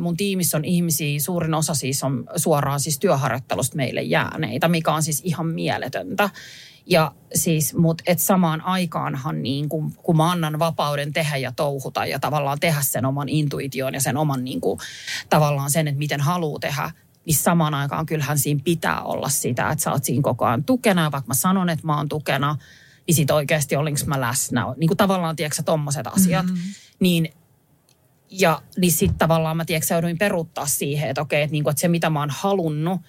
[0.00, 5.02] Mun tiimissä on ihmisiä, suurin osa siis on suoraan siis työharjoittelusta meille jääneitä, mikä on
[5.02, 6.30] siis ihan mieletöntä.
[6.86, 12.06] Ja siis, mutta et samaan aikaanhan niin kun, kun mä annan vapauden tehdä ja touhuta
[12.06, 14.78] ja tavallaan tehdä sen oman intuition ja sen oman niin kun,
[15.30, 16.90] tavallaan sen, että miten haluaa tehdä,
[17.26, 21.12] niin samaan aikaan kyllähän siinä pitää olla sitä, että sä oot siinä koko ajan tukena.
[21.12, 22.56] Vaikka mä sanon, että mä oon tukena,
[23.06, 24.66] niin sit oikeasti olinko mä läsnä.
[24.76, 26.46] Niin kuin tavallaan, tiedätkö tommoset asiat.
[26.46, 26.62] Mm-hmm.
[27.00, 27.32] Niin
[28.32, 31.88] ja niin sitten tavallaan mä tiedätkö, jouduin peruuttaa siihen, että okei, että, niinku, että se
[31.88, 33.00] mitä mä oon halunnut,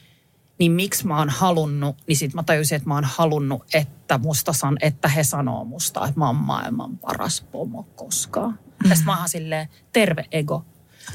[0.60, 4.54] niin miksi mä oon halunnut, niin sitten mä tajusin, että mä oon halunnut, että, musta
[4.54, 8.60] san, että he sanoo musta, että mä oon maailman paras pomo koskaan.
[8.84, 8.90] Mm.
[8.90, 10.66] Tästä mä oon silleen, terve ego.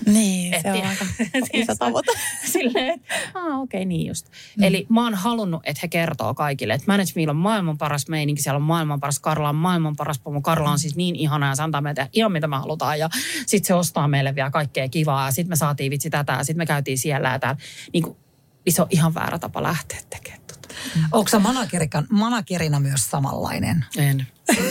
[0.06, 1.06] Niin, Et se on aika
[1.52, 2.12] iso tavoite.
[2.52, 4.26] Silleen, että aa okei, okay, niin just.
[4.56, 4.62] Mm.
[4.64, 8.56] Eli mä oon halunnut, että he kertoo kaikille, että Managemeilla on maailman paras meininki, siellä
[8.56, 10.40] on maailman paras, Karla on maailman paras pomo.
[10.40, 12.98] Karla on siis niin ihana ja se antaa tehdä ihan mitä me halutaan.
[12.98, 13.08] Ja
[13.46, 16.58] sitten se ostaa meille vielä kaikkea kivaa ja sitten me saatiin vitsi tätä ja sitten
[16.58, 17.60] me käytiin siellä ja täällä.
[17.92, 18.16] Niin, kuin,
[18.64, 20.68] niin se on ihan väärä tapa lähteä tekemään tota.
[21.12, 23.84] Onko sä managerikan, managerina myös samanlainen?
[23.98, 24.26] En.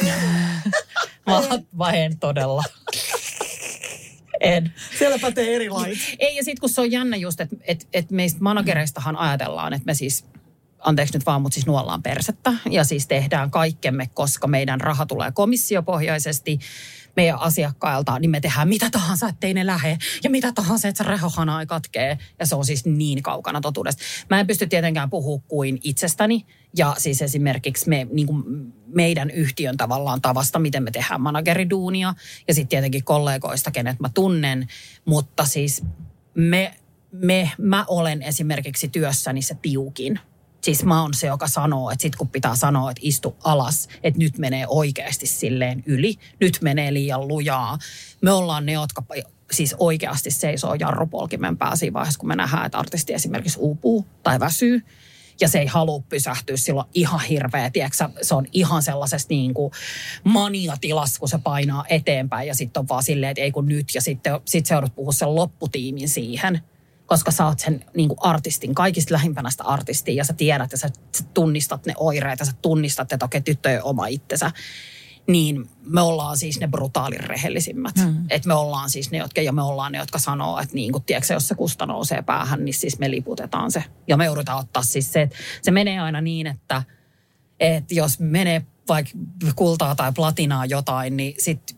[1.28, 1.42] mä,
[1.78, 2.64] mä en todella.
[4.40, 4.74] En.
[4.98, 5.98] Siellä pätee eri lait.
[6.20, 9.86] Ei, ja sitten kun se on jännä just, että et, et meistä managereistahan ajatellaan, että
[9.86, 10.26] me siis,
[10.80, 12.54] anteeksi nyt vaan, mutta siis nuollaan persettä.
[12.70, 16.60] Ja siis tehdään kaikkemme, koska meidän raha tulee komissiopohjaisesti
[17.18, 19.98] meidän asiakkailta, niin me tehdään mitä tahansa, ettei ne lähe.
[20.24, 22.18] Ja mitä tahansa, että se rehohana ei katkee.
[22.40, 24.04] Ja se on siis niin kaukana totuudesta.
[24.30, 26.46] Mä en pysty tietenkään puhua kuin itsestäni.
[26.78, 28.44] Ja siis esimerkiksi me, niin kuin
[28.88, 32.14] meidän yhtiön tavallaan tavasta, miten me tehdään manageriduunia.
[32.48, 34.68] Ja sitten tietenkin kollegoista, kenet mä tunnen.
[35.06, 35.84] Mutta siis
[36.34, 36.74] me,
[37.12, 40.20] me, mä olen esimerkiksi työssäni se tiukin.
[40.62, 44.20] Siis mä oon se, joka sanoo, että sit kun pitää sanoa, että istu alas, että
[44.20, 47.78] nyt menee oikeasti silleen yli, nyt menee liian lujaa.
[48.22, 49.04] Me ollaan ne, jotka
[49.52, 54.40] siis oikeasti seisoo jarrupolkimen pää siinä vaiheessa, kun me nähdään, että artisti esimerkiksi uupuu tai
[54.40, 54.82] väsyy.
[55.42, 59.72] Ja se ei halua pysähtyä silloin ihan hirveä, tiedätkö, se on ihan sellaisessa niin kuin
[60.24, 63.88] maniatilassa, kun se painaa eteenpäin ja sitten on vaan silleen, että ei kun nyt.
[63.96, 66.62] Ja sitten sit se joudut puhua sen lopputiimin siihen
[67.08, 70.78] koska sä oot sen niin kuin artistin, kaikista lähimpänä sitä artistia ja sä tiedät ja
[70.78, 74.52] sä, sä tunnistat ne oireet ja sä tunnistat, että okei, tyttö ei ole oma itsensä.
[75.28, 77.96] Niin me ollaan siis ne brutaalin rehellisimmät.
[77.96, 78.26] Mm.
[78.30, 81.04] Että me ollaan siis ne, jotka, ja me ollaan ne, jotka sanoo, että niin kuin,
[81.04, 83.84] tiedätkö, jos se kusta nousee päähän, niin siis me liputetaan se.
[84.08, 86.84] Ja me joudutaan ottaa siis se, että se menee aina niin, että,
[87.60, 89.12] että jos menee vaikka
[89.56, 91.77] kultaa tai platinaa jotain, niin sitten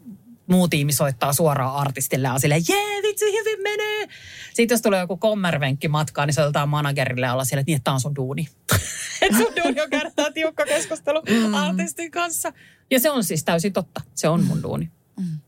[0.49, 4.07] muu tiimi soittaa suoraan artistille ja on silleen, jee, vitsi, hyvin menee.
[4.53, 7.93] Sitten jos tulee joku kommervenkki matkaan, niin soitetaan managerille ja olla siellä, että niin, tämä
[7.93, 8.47] on sun duuni.
[9.21, 11.53] että sun duuni on käydä tää tiukka keskustelu mm.
[11.53, 12.53] artistin kanssa.
[12.91, 14.01] Ja se on siis täysin totta.
[14.15, 14.91] Se on mun duuni.
[15.19, 15.39] Mm.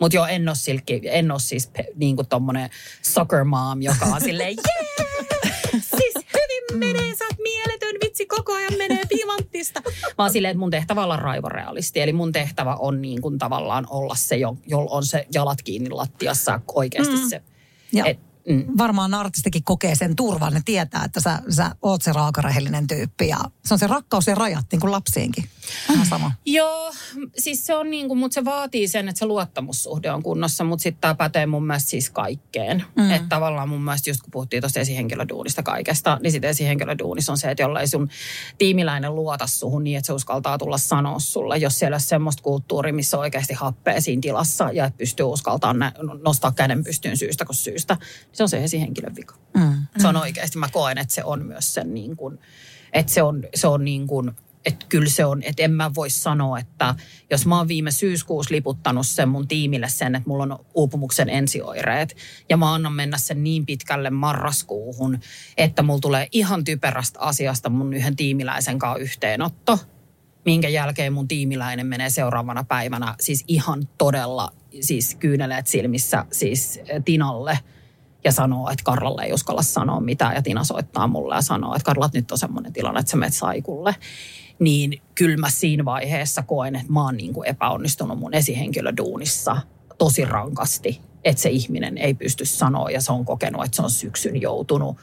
[0.00, 2.70] Mutta joo, en ole silkki, en ole siis pe, niin kuin tommonen
[3.02, 5.06] soccer mom, joka on silleen, jee,
[10.18, 12.00] Vaan silleen, että mun tehtävä on olla raivorealisti.
[12.00, 15.90] Eli mun tehtävä on niin kuin tavallaan olla se, jo- jolla on se jalat kiinni
[15.90, 17.28] lattiassa oikeasti mm.
[17.28, 17.42] se.
[17.92, 18.64] Ja Et, mm.
[18.78, 20.54] varmaan artistikin kokee sen turvan.
[20.54, 23.28] Ne tietää, että sä, sä oot se raakarehellinen tyyppi.
[23.28, 25.44] Ja se on se rakkaus ja rajat, niin kuin lapsiinkin.
[25.92, 26.32] Ihan sama.
[26.46, 26.92] Joo,
[27.38, 30.82] siis se on niin kuin, mutta se vaatii sen, että se luottamussuhde on kunnossa, mutta
[30.82, 32.84] sitten tämä pätee mun mielestä siis kaikkeen.
[32.96, 33.10] Mm.
[33.10, 37.50] Että tavallaan mun mielestä just kun puhuttiin tuosta esihenkilöduunista kaikesta, niin sitten esihenkilöduunissa on se,
[37.50, 38.08] että jollei sun
[38.58, 42.92] tiimiläinen luota suhun niin, että se uskaltaa tulla sanoa sulle, jos siellä on semmoista kulttuuria,
[42.92, 45.74] missä on oikeasti happea siinä tilassa ja että pystyy uskaltaa
[46.24, 47.96] nostaa käden pystyyn syystä kuin syystä,
[48.32, 49.34] se on se esihenkilön vika.
[49.54, 49.86] Mm.
[49.98, 52.38] Se on oikeasti, mä koen, että se on myös sen niin kuin,
[52.92, 54.30] että se on, se on niin kuin,
[54.66, 56.94] että kyllä se on, että en mä voi sanoa, että
[57.30, 62.16] jos mä oon viime syyskuussa liputtanut sen mun tiimille sen, että mulla on uupumuksen ensioireet
[62.48, 65.18] ja mä annan mennä sen niin pitkälle marraskuuhun,
[65.56, 69.78] että mulla tulee ihan typerästä asiasta mun yhden tiimiläisen kanssa yhteenotto,
[70.44, 77.58] minkä jälkeen mun tiimiläinen menee seuraavana päivänä siis ihan todella siis kyyneleet silmissä siis Tinalle
[78.24, 81.86] ja sanoo, että Karlalle ei uskalla sanoa mitään ja Tina soittaa mulle ja sanoo, että
[81.86, 83.96] Karla, nyt on semmoinen tilanne, että sä menet saikulle.
[84.58, 89.56] Niin kyllä mä siinä vaiheessa koen, että mä oon niin kuin epäonnistunut mun esihenkilöduunissa
[89.98, 93.90] tosi rankasti, että se ihminen ei pysty sanoa ja se on kokenut, että se on
[93.90, 94.96] syksyn joutunut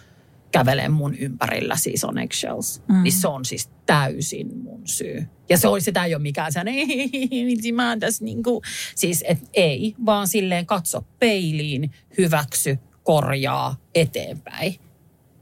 [0.52, 2.82] kävelee mun ympärillä, siis on eggshells.
[2.88, 3.04] Mm.
[3.04, 5.26] Niin se on siis täysin mun syy.
[5.50, 8.62] Ja se oli, sitä ei ole mikään sen, ei, mä oon tässä niin kuin,
[8.96, 12.80] siis et ei, vaan silleen katso peiliin, hyväksy,
[13.10, 14.80] korjaa eteenpäin.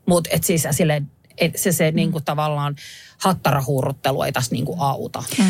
[0.06, 1.96] Mutta et siis silleen, et se, se mm.
[1.96, 2.76] niin kuin tavallaan
[3.18, 5.24] hattarahuuruttelu ei tässä niin kuin auta.
[5.38, 5.46] Mm.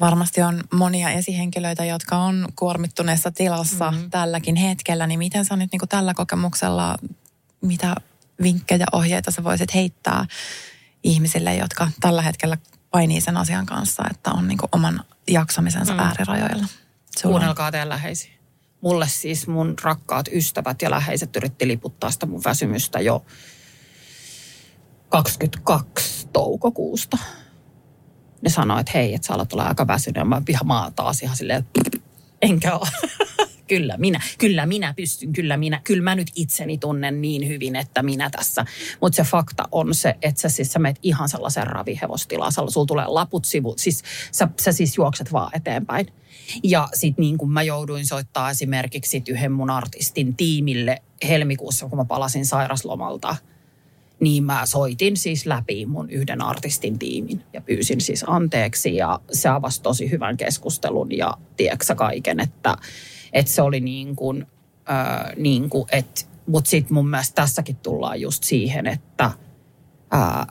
[0.00, 4.10] Varmasti on monia esihenkilöitä, jotka on kuormittuneessa tilassa mm-hmm.
[4.10, 5.06] tälläkin hetkellä.
[5.06, 6.96] Niin miten sä nyt niin kuin tällä kokemuksella,
[7.60, 7.94] mitä
[8.42, 10.26] vinkkejä, ohjeita sä voisit heittää
[11.04, 12.58] ihmisille, jotka tällä hetkellä
[12.90, 16.00] painii sen asian kanssa, että on niin kuin oman jaksamisensa mm.
[16.00, 16.66] äärirajoilla?
[17.18, 18.32] Sulla Kuunnelkaa teidän läheisiä.
[18.84, 23.24] Mulle siis mun rakkaat ystävät ja läheiset yritti liputtaa sitä mun väsymystä jo
[25.08, 27.18] 22 toukokuusta.
[28.42, 30.16] Ne sanoi, että hei, että sä alat olla aika väsynyt.
[30.16, 31.98] Ja mä, ihan, oon taas ihan silleen, että
[32.42, 32.88] enkä ole.
[33.68, 38.02] kyllä minä, kyllä minä pystyn, kyllä minä, kyllä mä nyt itseni tunnen niin hyvin, että
[38.02, 38.66] minä tässä.
[39.00, 43.06] Mutta se fakta on se, että sä siis sä meet ihan sellaisen ravihevostilaan, sulla tulee
[43.06, 46.06] laput sivu, siis sä, sä siis juokset vaan eteenpäin.
[46.62, 52.04] Ja sitten niin kuin mä jouduin soittaa esimerkiksi yhden mun artistin tiimille helmikuussa, kun mä
[52.04, 53.36] palasin sairaslomalta,
[54.20, 58.96] niin mä soitin siis läpi mun yhden artistin tiimin ja pyysin siis anteeksi.
[58.96, 62.76] Ja se avasi tosi hyvän keskustelun ja tiedätkö kaiken, että,
[63.32, 64.46] että se oli niin kuin,
[64.90, 69.30] äh, niin kuin että, mutta sitten mun mielestä tässäkin tullaan just siihen, että
[70.14, 70.46] äh,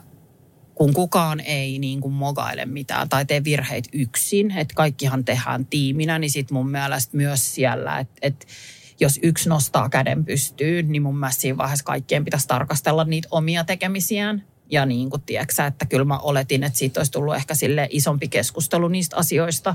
[0.74, 6.18] kun kukaan ei niin kuin mogaile mitään tai tee virheitä yksin, että kaikkihan tehdään tiiminä,
[6.18, 8.46] niin sitten mun mielestä myös siellä, että, että
[9.00, 13.64] jos yksi nostaa käden pystyyn, niin mun mielestä siinä vaiheessa kaikkien pitäisi tarkastella niitä omia
[13.64, 14.44] tekemisiään.
[14.70, 18.28] Ja niin kuin tiedätkö, että kyllä mä oletin, että siitä olisi tullut ehkä sille isompi
[18.28, 19.74] keskustelu niistä asioista.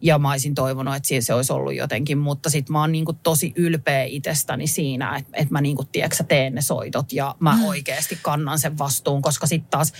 [0.00, 3.18] Ja mä olisin toivonut, että se olisi ollut jotenkin, mutta sitten mä oon niin kuin
[3.22, 7.56] tosi ylpeä itsestäni siinä, että, että mä niin kuin, tiedätkö, teen ne soitot ja mä
[7.56, 7.64] mm.
[7.64, 9.92] oikeasti kannan sen vastuun, koska sitten taas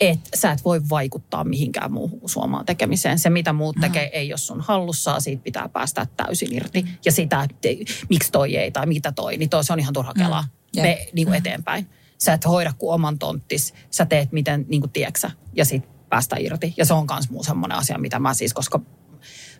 [0.00, 3.18] että sä et voi vaikuttaa mihinkään muuhun suomaan tekemiseen.
[3.18, 4.10] Se, mitä muut tekee, mm.
[4.12, 6.82] ei ole sun hallussa, siitä pitää päästä täysin irti.
[6.82, 6.88] Mm.
[7.04, 7.68] Ja sitä, että
[8.08, 10.44] miksi toi ei tai mitä toi, niin toi, se on ihan turha kelaa.
[10.76, 10.82] Mm.
[10.82, 11.38] Me niin kuin mm.
[11.38, 11.88] eteenpäin.
[12.18, 16.36] Sä et hoida kuin oman tonttis, sä teet miten, niin kuin tieksä, ja sitten päästä
[16.38, 16.74] irti.
[16.76, 18.80] Ja se on myös muu semmoinen asia, mitä mä siis, koska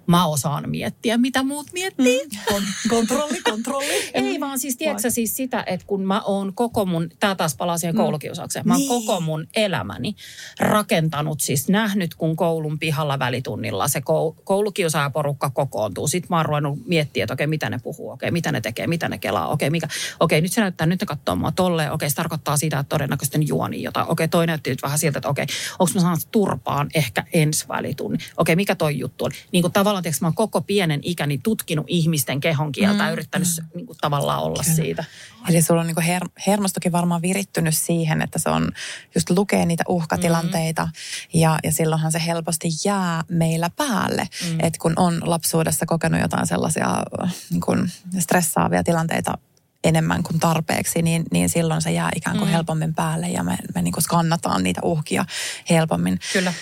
[0.08, 2.24] mä osaan miettiä, mitä muut miettii.
[2.24, 2.66] Mm.
[2.88, 4.10] Kontrolli, kontrolli.
[4.14, 7.78] Ei vaan siis, tiedätkö siis sitä, että kun mä oon koko mun, tää taas palaa
[7.78, 8.02] siihen mm.
[8.02, 8.88] koulukiusaukseen, mä oon niin.
[8.88, 10.16] koko mun elämäni
[10.60, 14.02] rakentanut, siis nähnyt, kun koulun pihalla välitunnilla se
[14.44, 16.08] koulukiusaajaporukka kokoontuu.
[16.08, 19.08] Sitten mä oon ruvennut miettiä, että okei, mitä ne puhuu, okei, mitä ne tekee, mitä
[19.08, 19.88] ne kelaa, okei, mikä,
[20.20, 23.38] okei, nyt se näyttää, nyt ne katsoo mua tolleen, okei, se tarkoittaa sitä, että todennäköisesti
[23.48, 25.46] juoni jotain, okei, toi näytti nyt vähän siltä, että okei,
[25.78, 29.30] onko mä saanut turpaan ehkä ensi välitunni, okei, mikä toi juttu on.
[29.52, 33.06] Niin kuin tavallaan tavallaan, tiiäks, mä oon koko pienen ikäni tutkinut ihmisten kehon kieltä mm.
[33.06, 33.68] ja yrittänyt mm.
[33.74, 34.76] niin kuin, tavallaan olla Kyllä.
[34.76, 35.04] siitä.
[35.48, 38.72] Eli sulla on niin her- hermostokin varmaan virittynyt siihen, että se on
[39.14, 41.40] just lukee niitä uhkatilanteita mm.
[41.40, 44.28] ja, ja silloinhan se helposti jää meillä päälle.
[44.44, 44.60] Mm.
[44.60, 47.02] Että kun on lapsuudessa kokenut jotain sellaisia
[47.50, 49.38] niin kuin stressaavia tilanteita
[49.84, 52.52] enemmän kuin tarpeeksi, niin, niin silloin se jää ikään kuin mm.
[52.52, 55.24] helpommin päälle ja me, me niin kuin skannataan niitä uhkia
[55.70, 56.18] helpommin.
[56.32, 56.52] Kyllä.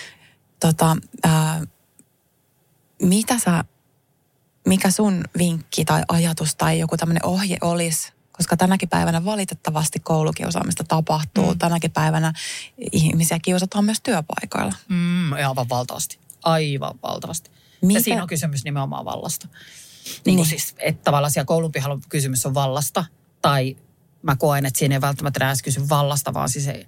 [0.59, 1.61] Tota, äh,
[3.01, 3.63] mitä sä,
[4.67, 10.83] mikä sun vinkki tai ajatus tai joku tämmöinen ohje olisi, koska tänäkin päivänä valitettavasti koulukiusaamista
[10.83, 11.51] tapahtuu.
[11.53, 11.59] Mm.
[11.59, 12.33] Tänäkin päivänä
[12.91, 14.73] ihmisiä kiusataan myös työpaikoilla.
[14.89, 16.19] Mm, aivan valtavasti.
[16.43, 17.51] Aivan valtavasti.
[17.81, 17.99] Mikä?
[17.99, 19.47] Ja siinä on kysymys nimenomaan vallasta.
[19.47, 20.35] Niin, niin.
[20.35, 23.05] Kuin siis, että tavallaan siellä koulun pihalla kysymys on vallasta.
[23.41, 23.77] Tai
[24.21, 26.87] mä koen, että siinä ei välttämättä enää kysy vallasta, vaan siis ei,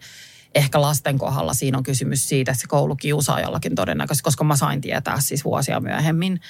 [0.55, 5.19] ehkä lasten kohdalla siinä on kysymys siitä, että se koulukiusaajallakin todennäköisesti, koska mä sain tietää
[5.19, 6.41] siis vuosia myöhemmin,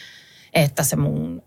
[0.54, 1.44] että se mun,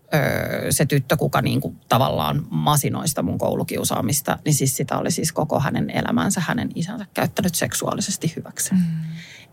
[0.69, 5.59] se tyttö, kuka niin kuin tavallaan masinoista mun koulukiusaamista, niin siis sitä oli siis koko
[5.59, 8.73] hänen elämänsä hänen isänsä käyttänyt seksuaalisesti hyväksi.
[8.73, 8.81] Mm.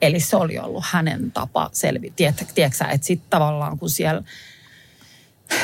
[0.03, 2.13] Eli se oli ollut hänen tapa selviä.
[2.17, 4.23] Tiedätkö, että sitten tavallaan kun siellä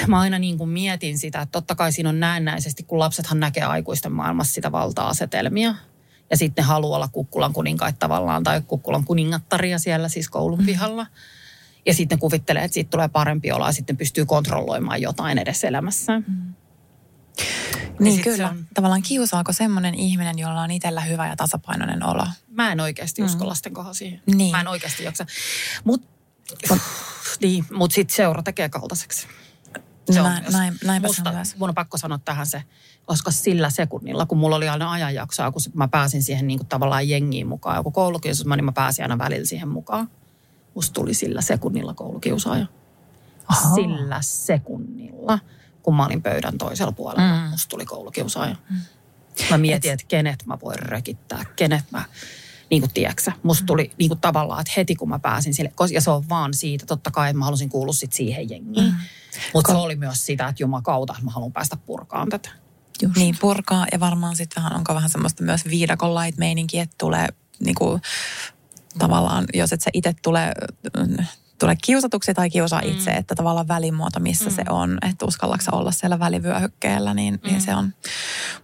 [0.07, 3.63] mä aina niin kuin mietin sitä, että totta kai siinä on näennäisesti, kun lapsethan näkee
[3.63, 5.75] aikuisten maailmassa sitä valta-asetelmia,
[6.31, 10.67] ja sitten ne haluaa olla kukkulan kuninkaita tavallaan tai kukkulan kuningattaria siellä siis koulun mm.
[10.67, 11.07] pihalla.
[11.87, 16.19] Ja sitten kuvittelee, että siitä tulee parempi olo ja sitten pystyy kontrolloimaan jotain edes elämässä.
[16.19, 16.55] Mm.
[18.01, 18.49] Niin kyllä.
[18.49, 18.67] On...
[18.75, 22.27] Tavallaan kiusaako semmoinen ihminen, jolla on itsellä hyvä ja tasapainoinen olo?
[22.49, 23.27] Mä en oikeasti mm.
[23.27, 24.21] usko lasten kohdalla siihen.
[24.27, 24.51] Niin.
[24.51, 25.27] Mä en oikeasti jaksa.
[25.85, 26.09] Mutta
[27.41, 29.27] niin, mut sitten seura tekee kaltaiseksi.
[30.11, 32.63] Se näin, on näin, näinpä musta, mun on pakko sanoa tähän se,
[33.07, 37.09] koska sillä sekunnilla, kun mulla oli aina ajanjaksoa, kun mä pääsin siihen niin kuin tavallaan
[37.09, 40.11] jengiin mukaan, joku koulukiusaus, niin mä pääsin aina välillä siihen mukaan.
[40.75, 42.67] Musta tuli sillä sekunnilla koulukiusaaja.
[43.49, 43.75] Aha.
[43.75, 45.39] Sillä sekunnilla,
[45.83, 47.51] kun mä olin pöydän toisella puolella, mm.
[47.51, 48.57] musta tuli koulukiusaaja.
[48.71, 48.77] Mm.
[49.51, 52.05] Mä mietin, että kenet mä voin rekittää, kenet mä
[52.71, 53.67] niin kuin tiedätkö, musta mm.
[53.67, 56.87] tuli niin kuin tavallaan, että heti kun mä pääsin sille, ja se on vaan siitä,
[56.87, 58.87] totta kai, että mä halusin kuulua sit siihen jengiin.
[58.87, 58.97] Mm.
[59.55, 62.49] Mutta se oli myös sitä, että jumakauta, että mä haluan päästä purkaan tätä.
[63.03, 63.17] Just.
[63.17, 67.29] Niin, purkaa ja varmaan sitten vähän, onko vähän semmoista myös viidakon light meininki, että tulee
[67.61, 68.03] niin kuin,
[68.99, 70.55] tavallaan, jos et sä itse tule,
[71.59, 72.89] tule kiusatuksi tai kiusaa mm.
[72.89, 74.57] itse, että tavallaan välimuoto, missä mm.
[74.57, 77.49] se on, että uskallaksa olla siellä välivyöhykkeellä, niin, niin mm.
[77.49, 77.95] niin se on.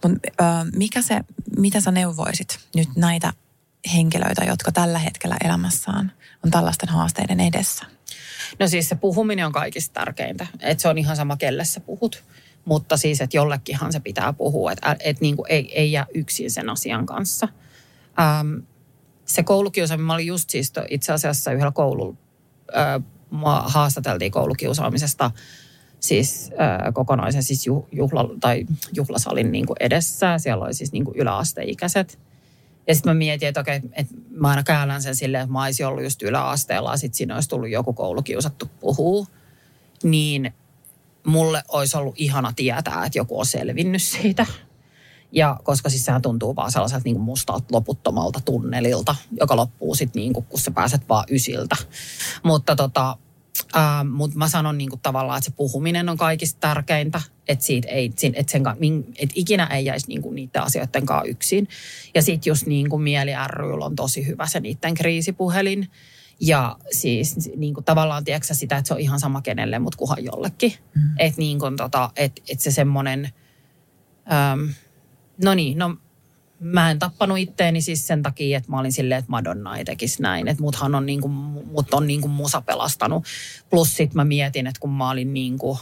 [0.03, 0.29] Mutta
[0.75, 1.21] mikä se,
[1.57, 3.33] mitä sä neuvoisit nyt näitä
[3.93, 6.11] henkilöitä, jotka tällä hetkellä elämässään
[6.45, 7.85] on tällaisten haasteiden edessä?
[8.59, 10.47] No siis se puhuminen on kaikista tärkeintä.
[10.59, 12.23] Että se on ihan sama, kelle sä puhut.
[12.65, 16.51] Mutta siis, että jollekinhan se pitää puhua, että et niin kuin ei, ei jää yksin
[16.51, 17.47] sen asian kanssa.
[18.19, 18.55] Ähm,
[19.25, 22.15] se koulukiusaaminen, mä olin just siis itse asiassa yhdellä koululla,
[22.77, 23.03] äh,
[23.65, 25.31] haastateltiin koulukiusaamisesta
[25.99, 30.37] siis äh, kokonaisen siis ju, juhla, tai juhlasalin niin kuin edessä.
[30.37, 32.19] Siellä oli siis niin kuin yläasteikäiset.
[32.87, 35.87] Ja sitten mä mietin, että okei, että mä aina käännän sen silleen, että mä olisin
[35.87, 39.27] ollut just yläasteella ja sitten siinä olisi tullut joku koulukiusattu puhuu.
[40.03, 40.53] Niin
[41.25, 44.45] mulle olisi ollut ihana tietää, että joku on selvinnyt siitä.
[45.31, 50.33] Ja koska siis sehän tuntuu vaan sellaiselta niin mustalta loputtomalta tunnelilta, joka loppuu sitten niin
[50.33, 51.75] kuin, kun sä pääset vaan ysiltä.
[52.43, 53.17] Mutta tota,
[53.75, 57.21] äh, mut mä sanon niin kuin tavallaan, että se puhuminen on kaikista tärkeintä.
[57.47, 61.67] Että siitä ei, että sen, että ikinä ei jäisi niin kuin niiden asioiden kanssa yksin.
[62.15, 65.87] Ja sitten just niin kuin Mieli ryllä on tosi hyvä se niiden kriisipuhelin.
[66.39, 70.23] Ja siis niin kuin tavallaan tiedätkö sitä, että se on ihan sama kenelle, mutta kuhan
[70.23, 70.73] jollekin.
[70.95, 71.01] Mm.
[71.19, 73.29] Että niin kuin tota, että et se semmoinen,
[75.43, 75.97] no niin, no
[76.59, 80.21] mä en tappanut itteeni siis sen takia, että mä olin silleen, että Madonna ei tekisi
[80.21, 80.47] näin.
[80.47, 83.25] Että muthan on, niin kuin, mut on niin kuin musa pelastanut.
[83.69, 85.79] Plus sit mä mietin, että kun mä olin niin kuin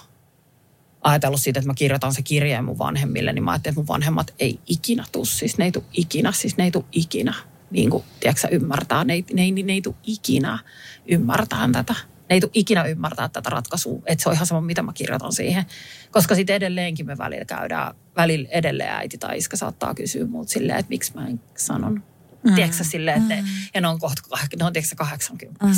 [1.02, 4.34] ajatellut siitä, että mä kirjoitan se kirjeen mun vanhemmille, niin mä ajattelin, että mun vanhemmat
[4.40, 5.26] ei ikinä tuu.
[5.26, 7.34] Siis ne ei tuu ikinä, siis ne ei tuu ikinä
[7.72, 9.04] niin kuin, tiedätkö, ymmärtää.
[9.04, 10.60] Ne ei, ne, ei, ne ei tule ikinä
[11.06, 11.94] ymmärtää tätä.
[11.94, 14.02] Ne ei tule ikinä ymmärtää tätä ratkaisua.
[14.06, 15.66] Että se on ihan sama, mitä mä kirjoitan siihen.
[16.12, 20.80] Koska sitten edelleenkin me välillä käydään, välillä edelleen äiti tai iska saattaa kysyä muut silleen,
[20.80, 22.04] että miksi mä en sanon.
[22.44, 22.56] Mm.
[22.56, 23.48] Tiedätkö silleen, että ne, mm.
[23.74, 24.22] ja ne on kohta,
[24.60, 25.66] ne on tiedätkö 80.
[25.66, 25.72] Mm.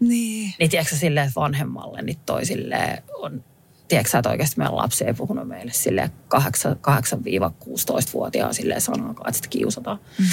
[0.00, 0.54] Niin.
[0.58, 3.44] Niin tiedätkö silleen, että vanhemmalle niin toi silleen on
[3.90, 9.98] tiedätkö että oikeasti meidän lapsi ei puhunut meille sille 8-16-vuotiaan sille sanakaan, että sitä kiusataan.
[10.18, 10.24] Mm.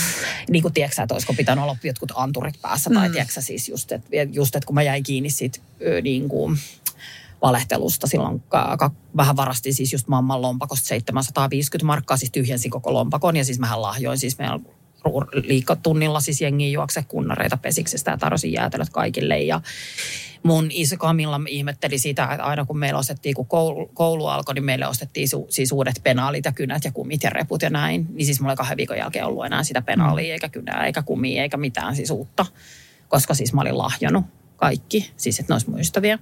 [0.49, 3.13] Niin kuin tiedätkö että olisiko pitänyt olla jotkut anturit päässä, tai mm.
[3.13, 5.59] tiedätkö siis just, että, just, että kun mä jäin kiinni siitä
[6.01, 6.57] niin kuin,
[7.41, 12.93] valehtelusta silloin ka, ka, vähän varastin siis just mamman lompakosta 750 markkaa, siis tyhjensin koko
[12.93, 14.65] lompakon ja siis mähän lahjoin siis meidän
[15.33, 19.61] liikatunnilla siis jengi juokse kunnareita pesiksestä ja tarjosin jäätelöt kaikille ja
[20.43, 24.65] mun iso Kamilla ihmetteli sitä, että aina kun meillä ostettiin, kun koulu, koulu alkoi, niin
[24.65, 28.07] meille ostettiin su, siis uudet penaalit ja kynät ja kumit ja reput ja näin.
[28.13, 31.41] Niin siis mulla ei kahden viikon jälkeen ollut enää sitä penaalia eikä kynää eikä kumia
[31.41, 32.45] eikä mitään siis uutta.
[33.07, 36.17] Koska siis mä olin lahjonut kaikki, siis että ne olisi mun ystäviä.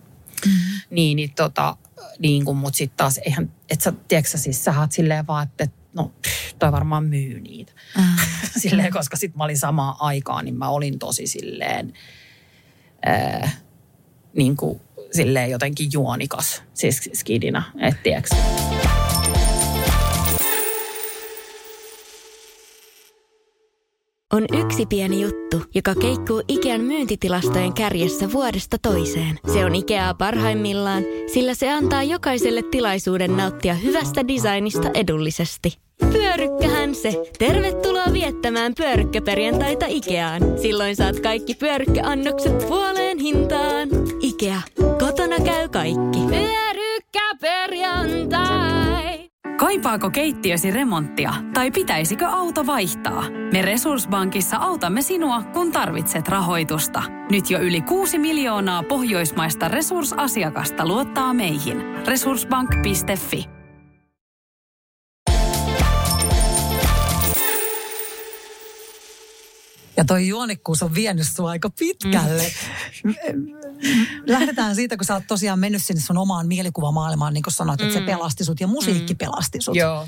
[0.46, 0.52] Mm.
[0.90, 1.78] Niin, niin tota,
[2.20, 5.68] niin kuin, mutta sitten taas eihän, että sä, tiedätkö siis sä oot silleen vaan, että
[5.96, 6.12] no
[6.60, 7.72] toi varmaan myy niitä.
[7.98, 8.04] Mm.
[8.62, 11.94] silleen, koska sitten mä olin samaan aikaan, niin mä olin tosi silleen,
[13.08, 13.62] äh,
[14.34, 14.82] niin kuin
[15.12, 18.36] silleen jotenkin juonikas, siis skidina, et tiedätkö.
[24.34, 29.40] On yksi pieni juttu, joka keikkuu Ikean myyntitilastojen kärjessä vuodesta toiseen.
[29.54, 31.04] Se on Ikeaa parhaimmillaan,
[31.34, 35.85] sillä se antaa jokaiselle tilaisuuden nauttia hyvästä designista edullisesti.
[36.00, 37.24] Pyörykkähän se!
[37.40, 40.42] Tervetuloa viettämään pyörykkäperjantaita Ikeaan.
[40.62, 43.90] Silloin saat kaikki pyörykkäannokset puoleen hintaan.
[44.22, 44.62] Ikea.
[45.00, 46.20] Kotona käy kaikki.
[46.30, 49.26] Pyörykkäperjantai!
[49.58, 53.24] Kaipaako keittiösi remonttia tai pitäisikö auto vaihtaa?
[53.54, 57.04] Me Resurssbankissa autamme sinua, kun tarvitset rahoitusta.
[57.32, 61.82] Nyt jo yli 6 miljoonaa pohjoismaista resursasiakasta luottaa meihin.
[62.08, 63.46] Resurssbank.fi
[69.98, 72.44] Ja toi juonikkuus on vienyt sua aika pitkälle.
[73.04, 73.16] Mm.
[74.28, 77.94] Lähdetään siitä, kun sä oot tosiaan mennyt sinne sun omaan mielikuvamaailmaan, niin kuin sanoit, että
[77.94, 78.00] mm.
[78.00, 79.18] se pelasti sut ja musiikki mm.
[79.18, 79.76] pelasti sut.
[79.76, 80.08] Joo.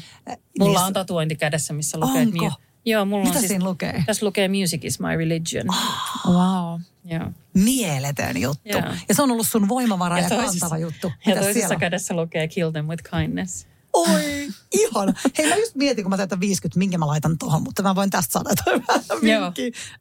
[0.60, 2.21] Mulla niin, on tatuointi kädessä, missä lukee...
[2.21, 2.52] Onko?
[2.86, 4.04] Joo, mulla Mitä on siis, siinä lukee?
[4.06, 5.65] Tässä lukee Music is my religion.
[5.69, 6.82] Oh, wow.
[7.06, 7.32] Joo.
[7.54, 8.69] Mieletön juttu.
[8.69, 8.82] Joo.
[9.10, 11.12] Ja se on ollut sun voimavara ja, ja kantava juttu.
[11.26, 11.76] Ja toisessa siellä?
[11.76, 13.67] kädessä lukee Kill them with kindness.
[13.93, 15.13] Oi, ihana.
[15.38, 18.10] Hei mä just mietin, kun mä täytän 50, minkä mä laitan tuohon, mutta mä voin
[18.10, 18.84] tästä saada jotain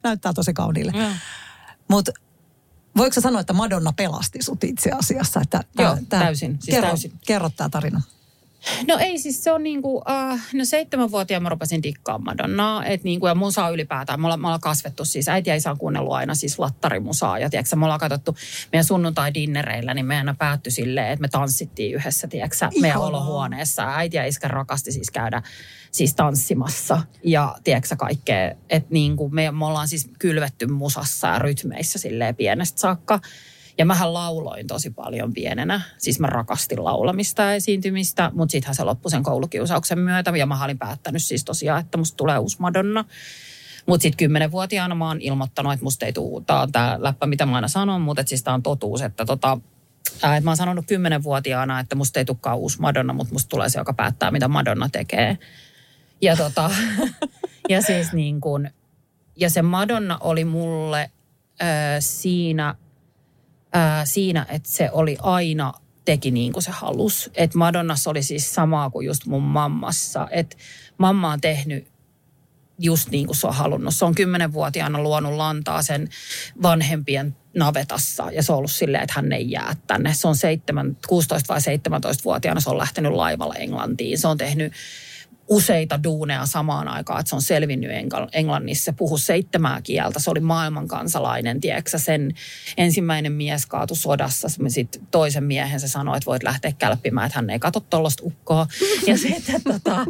[0.03, 0.93] Näyttää tosi kauniille.
[1.87, 2.11] Mutta
[2.97, 5.41] voiko sä sanoa, että Madonna pelasti sut itse asiassa?
[5.41, 6.51] Että tää, Joo, tää, täysin.
[6.51, 7.11] Siis kerro, täysin.
[7.27, 8.01] Kerro tämä tarina.
[8.87, 13.27] No ei siis se on niinku, uh, no seitsemänvuotiaana mä rupesin dikkaa Madonnaa, että niinku,
[13.27, 16.35] ja musaa ylipäätään, me ollaan, me ollaan kasvettu siis, äiti ja isä on kuunnellut aina
[16.35, 18.35] siis lattarimusaa, ja tiedätkö, me ollaan katsottu
[18.71, 24.25] meidän sunnuntai-dinnereillä, niin meidän päättyi silleen, että me tanssittiin yhdessä, tiedätkö, meidän olohuoneessa, äiti ja
[24.25, 25.41] iskä rakasti siis käydä
[25.91, 31.99] siis tanssimassa ja tiedätkö kaikkea, että niinku, me, me ollaan siis kylvetty musassa ja rytmeissä
[31.99, 33.19] silleen pienestä saakka,
[33.77, 35.81] ja mähän lauloin tosi paljon pienenä.
[35.97, 40.37] Siis mä rakastin laulamista ja esiintymistä, mutta sittenhän se loppui sen koulukiusauksen myötä.
[40.37, 43.05] Ja mä olin päättänyt siis tosiaan, että musta tulee uusi Madonna.
[43.85, 47.67] Mutta sitten kymmenenvuotiaana mä oon ilmoittanut, että musta ei tule, tää läppä, mitä mä aina
[47.67, 49.57] sanon, mutta siis tää on totuus, että tota,
[50.15, 53.79] että mä oon sanonut kymmenenvuotiaana, että musta ei tulekaan uusi Madonna, mutta musta tulee se,
[53.79, 55.37] joka päättää, mitä Madonna tekee.
[56.21, 56.71] Ja, tota,
[57.69, 58.69] ja siis niin kun,
[59.35, 61.11] ja se Madonna oli mulle
[61.61, 61.67] äh,
[61.99, 62.75] siinä–
[63.73, 65.73] ää, siinä, että se oli aina
[66.05, 67.29] teki niin kuin se halus.
[67.35, 70.27] Että Madonnassa oli siis samaa kuin just mun mammassa.
[70.31, 70.57] Että
[70.97, 71.87] mamma on tehnyt
[72.79, 73.95] just niin kuin se on halunnut.
[73.95, 76.09] Se on kymmenenvuotiaana luonut lantaa sen
[76.61, 80.13] vanhempien navetassa ja se on ollut silleen, että hän ei jää tänne.
[80.13, 84.17] Se on 7, 16 vai 17-vuotiaana, se on lähtenyt laivalla Englantiin.
[84.17, 84.73] Se on tehnyt
[85.49, 87.91] useita duuneja samaan aikaan, että se on selvinnyt
[88.33, 88.85] Englannissa.
[88.85, 92.33] Se puhui seitsemää kieltä, se oli maailman kansalainen, tiedätkö Sen
[92.77, 97.49] ensimmäinen mies kaatui sodassa, sitten toisen miehen se sanoi, että voit lähteä kälppimään, että hän
[97.49, 98.67] ei katso tuollaista ukkoa.
[99.07, 100.05] Ja sitten, tota,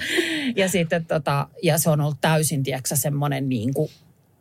[0.55, 3.91] ja, sitten tota, ja se on ollut täysin, tiedätkö semmoinen niin kuin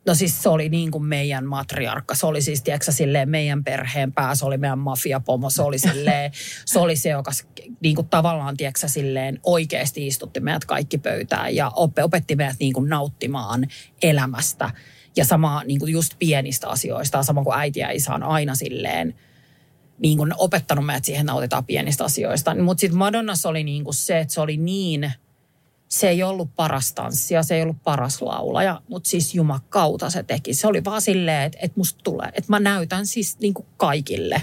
[0.06, 2.14] No siis se oli niin kuin meidän matriarkka.
[2.14, 5.50] Se oli siis, tiedätkö, silleen meidän perheen pää, se oli meidän mafiapomo.
[5.50, 6.32] Se oli, silleen,
[6.66, 7.30] se, oli se, joka
[7.80, 12.88] niin kuin tavallaan, tiedätkö, silleen oikeasti istutti meidät kaikki pöytään ja opetti meidät niin kuin
[12.88, 13.66] nauttimaan
[14.02, 14.70] elämästä.
[15.16, 19.14] Ja sama niin kuin just pienistä asioista, sama kuin äiti ja isä on aina silleen
[19.98, 22.62] niin kuin opettanut meidät siihen nautitaan pienistä asioista.
[22.62, 25.12] Mutta sitten Madonnassa oli niin kuin se, että se oli niin–
[25.96, 30.54] se ei ollut paras tanssia, se ei ollut paras laulaja, mutta siis jumakauta se teki.
[30.54, 34.42] Se oli vaan silleen, että, että musta tulee, että mä näytän siis niin kuin kaikille.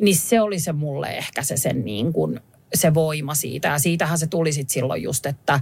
[0.00, 2.40] Niin se oli se mulle ehkä se, sen niin kuin,
[2.74, 3.68] se voima siitä.
[3.68, 5.60] Ja siitähän se tuli sitten silloin just, että,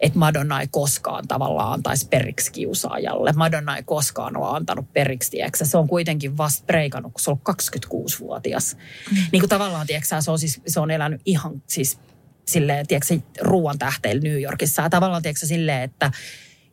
[0.00, 3.32] että Madonna ei koskaan tavallaan antaisi periksi kiusaajalle.
[3.32, 5.64] Madonna ei koskaan ole antanut periksi, tiedätkö?
[5.64, 8.76] Se on kuitenkin vasta breikannut, kun se on 26-vuotias.
[9.10, 9.16] Mm.
[9.32, 11.98] Niin kuin tavallaan, tiedätkö, se on, siis, se on elänyt ihan siis
[12.46, 14.82] silleen, tiedätkö, ruoan tähteillä New Yorkissa.
[14.82, 16.12] Ja tavallaan, tiedätkö, silleen, että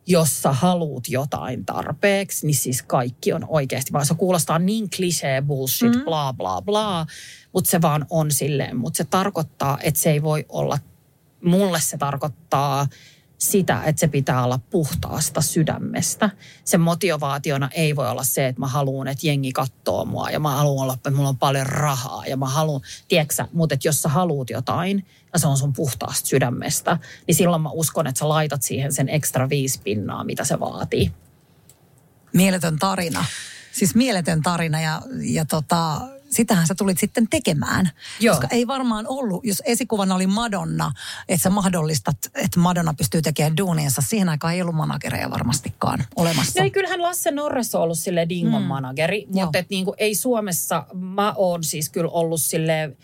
[0.06, 5.42] jos sä haluut jotain tarpeeksi, niin siis kaikki on oikeasti, vaan se kuulostaa niin klisee
[5.42, 6.04] bullshit, mm.
[6.04, 7.06] bla bla bla,
[7.52, 8.76] mutta se vaan on silleen.
[8.76, 10.78] Mutta se tarkoittaa, että se ei voi olla,
[11.44, 12.86] mulle se tarkoittaa
[13.42, 16.30] sitä, että se pitää olla puhtaasta sydämestä.
[16.64, 20.56] Sen motivaationa ei voi olla se, että mä haluan, että jengi katsoo mua ja mä
[20.56, 24.08] haluan olla, että mulla on paljon rahaa ja mä haluan, tiedätkö mutta että jos sä
[24.08, 28.62] haluat jotain ja se on sun puhtaasta sydämestä, niin silloin mä uskon, että sä laitat
[28.62, 31.12] siihen sen ekstra viisi pinnaa, mitä se vaatii.
[32.32, 33.24] Mieletön tarina.
[33.72, 36.00] Siis mieletön tarina ja, ja tota,
[36.32, 37.90] sitähän sä tulit sitten tekemään.
[38.20, 38.34] Joo.
[38.34, 40.92] Koska ei varmaan ollut, jos esikuvana oli Madonna,
[41.28, 44.02] että sä mahdollistat, että Madonna pystyy tekemään duuniensa.
[44.02, 46.60] Siihen aikaan ei ollut managereja varmastikaan olemassa.
[46.60, 48.68] No ei, kyllähän Lasse Norres on ollut sille Dingon mm.
[48.68, 52.96] manageri, mutta et niinku, ei Suomessa, mä oon siis kyllä ollut sille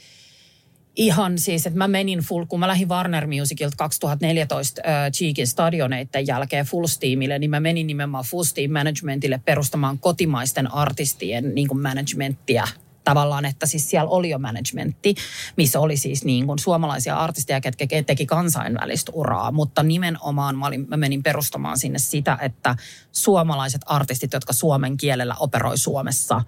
[0.99, 6.27] ihan siis, että mä menin full, kun mä lähdin Warner Musicilta 2014 äh, Cheekin stadioneiden
[6.27, 11.83] jälkeen full steamille, niin mä menin nimenomaan full steam managementille perustamaan kotimaisten artistien niin kuin
[11.83, 12.69] managementtia
[13.09, 15.15] tavallaan, että siis siellä oli jo managementti,
[15.57, 20.87] missä oli siis niin kuin suomalaisia artisteja, ketkä teki kansainvälistä uraa, mutta nimenomaan mä, olin,
[20.89, 22.77] mä menin perustamaan sinne sitä, että
[23.13, 26.43] suomalaiset artistit, jotka suomen kielellä operoi Suomessa,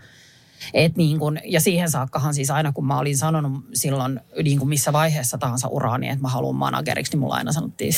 [0.74, 4.68] et niin kun, ja siihen saakkahan siis aina kun mä olin sanonut silloin niin kuin
[4.68, 7.92] missä vaiheessa tahansa uraani, että mä haluan manageriksi, niin mulla aina sanottiin,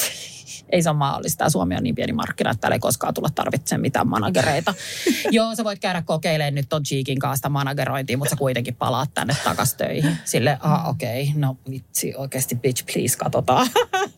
[0.72, 1.50] ei se ole mahdollista.
[1.50, 4.74] Suomi on niin pieni markkina, että täällä ei koskaan tulla tarvitsemaan mitään managereita.
[5.30, 9.36] Joo, sä voit käydä kokeilemaan nyt ton Cheekin kanssa managerointia, mutta sä kuitenkin palaat tänne
[9.44, 10.16] takas töihin.
[10.24, 13.66] Sille, ah okei, okay, no vitsi oikeasti bitch please, katsotaan.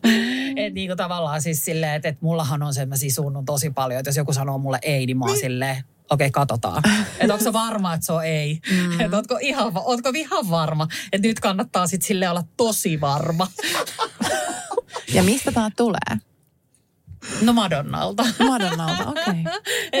[0.55, 3.69] että niin kuin tavallaan siis silleen, että, että mullahan on se, että mä sisuunnun tosi
[3.69, 5.41] paljon, että jos joku sanoo mulle ei, niin mä oon niin.
[5.41, 5.75] silleen,
[6.09, 6.83] okei, okay, katsotaan.
[7.19, 8.59] Että onko se varma, että se on ei.
[8.71, 8.99] Mm.
[8.99, 13.47] Että ootko ihan, ootko ihan varma, että nyt kannattaa sitten sille olla tosi varma.
[15.13, 16.19] Ja mistä tämä tulee?
[17.41, 18.23] No Madonnalta.
[18.47, 19.43] Madonnalta, okei.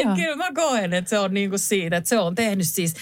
[0.01, 0.15] Okay.
[0.15, 2.93] kyllä mä koen, että se on niinku siitä, että se on tehnyt siis,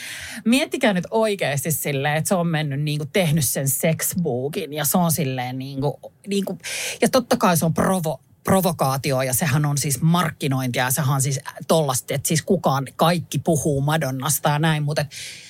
[0.45, 5.11] miettikää nyt oikeasti silleen, että se on mennyt niinku tehnyt sen sexbookin ja se on
[5.11, 6.57] silleen niinku, niinku
[7.01, 11.21] ja totta kai se on provo, provokaatio ja sehän on siis markkinointia ja sehän on
[11.21, 15.05] siis tollasta, että siis kukaan, kaikki puhuu Madonnasta ja näin, mutta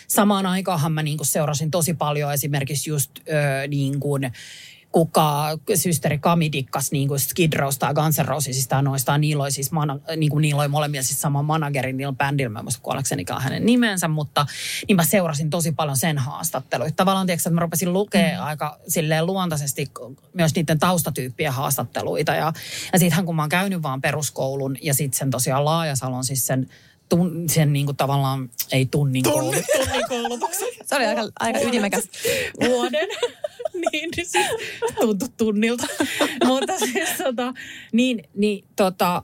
[0.07, 4.31] samaan aikaan mä niin seurasin tosi paljon esimerkiksi just ö, niin kuin,
[4.93, 9.17] kuka systeri Kami dikkas niin kuin Skid Rowsta ja Guns N' Rosesista noista.
[9.17, 12.49] Niillä oli siis, mana, niin kuin niillä oli molemmilla siis sama managerin niillä bändillä.
[12.49, 14.45] Mä en muista hänen nimensä, mutta
[14.87, 16.95] niin mä seurasin tosi paljon sen haastatteluita.
[16.95, 18.45] Tavallaan tiedätkö, että mä rupesin lukea mm.
[18.45, 19.91] aika silleen luontaisesti
[20.33, 22.35] myös niiden taustatyyppien haastatteluita.
[22.35, 22.53] Ja,
[22.93, 26.69] ja sittenhän kun mä oon käynyt vaan peruskoulun ja sitten sen tosiaan Laajasalon siis sen
[27.15, 29.63] tun, sen niin kuin tavallaan, ei tunnin, Tunni.
[29.75, 30.67] tunnin koulutuksen.
[30.85, 32.09] Se oli aika, aika ytimekäs.
[32.67, 33.07] Vuoden.
[33.91, 34.47] niin, niin siis
[35.01, 35.87] tuntui tunnilta.
[36.45, 37.53] Mutta siis tota,
[37.91, 39.23] niin, niin, tota,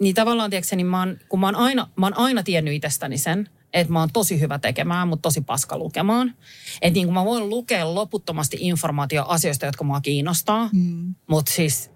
[0.00, 3.18] niin tavallaan, tiedätkö, niin mä oon, kun mä oon, aina, mä oon aina tiennyt itsestäni
[3.18, 6.34] sen, että mä oon tosi hyvä tekemään, mutta tosi paska lukemaan.
[6.82, 11.14] Että niin kuin mä voin lukea loputtomasti informaatio asioista, jotka mua kiinnostaa, mm.
[11.26, 11.90] mutta siis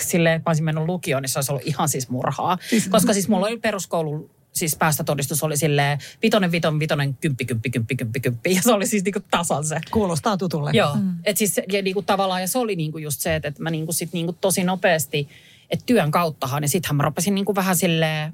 [0.00, 2.58] silleen, että mä olisin mennyt lukioon, niin se olisi ollut ihan siis murhaa.
[2.70, 7.70] Siis, Koska siis mulla oli peruskoulu siis päästötodistus oli silleen vitonen, viton, vitonen, kymppi, kymppi,
[7.70, 8.54] kymppi, kymppi, kymppi.
[8.54, 9.80] Ja se oli siis niinku tasan se.
[9.90, 10.70] Kuulostaa tutulle.
[10.74, 11.18] Joo, mm.
[11.24, 13.92] et siis ja niinku tavallaan, ja se oli niinku just se, että, että mä niinku
[13.92, 15.28] sit niinku tosi nopeasti,
[15.70, 18.32] että työn kauttahan, ja sittenhän mä rupesin niinku vähän silleen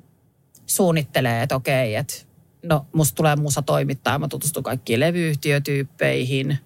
[0.66, 2.14] suunnittelee, että okei, että
[2.62, 6.58] no musta tulee musa toimittaja, mä tutustun kaikkiin levyyhtiötyyppeihin.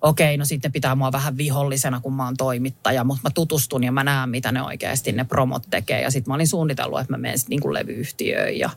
[0.00, 3.92] Okei, no sitten pitää mua vähän vihollisena, kun mä oon toimittaja, mutta mä tutustun ja
[3.92, 6.00] mä näen, mitä ne oikeasti ne promot tekee.
[6.00, 8.70] Ja sitten mä olin suunnitellut, että mä menen sitten niinku levyyhtiöön ja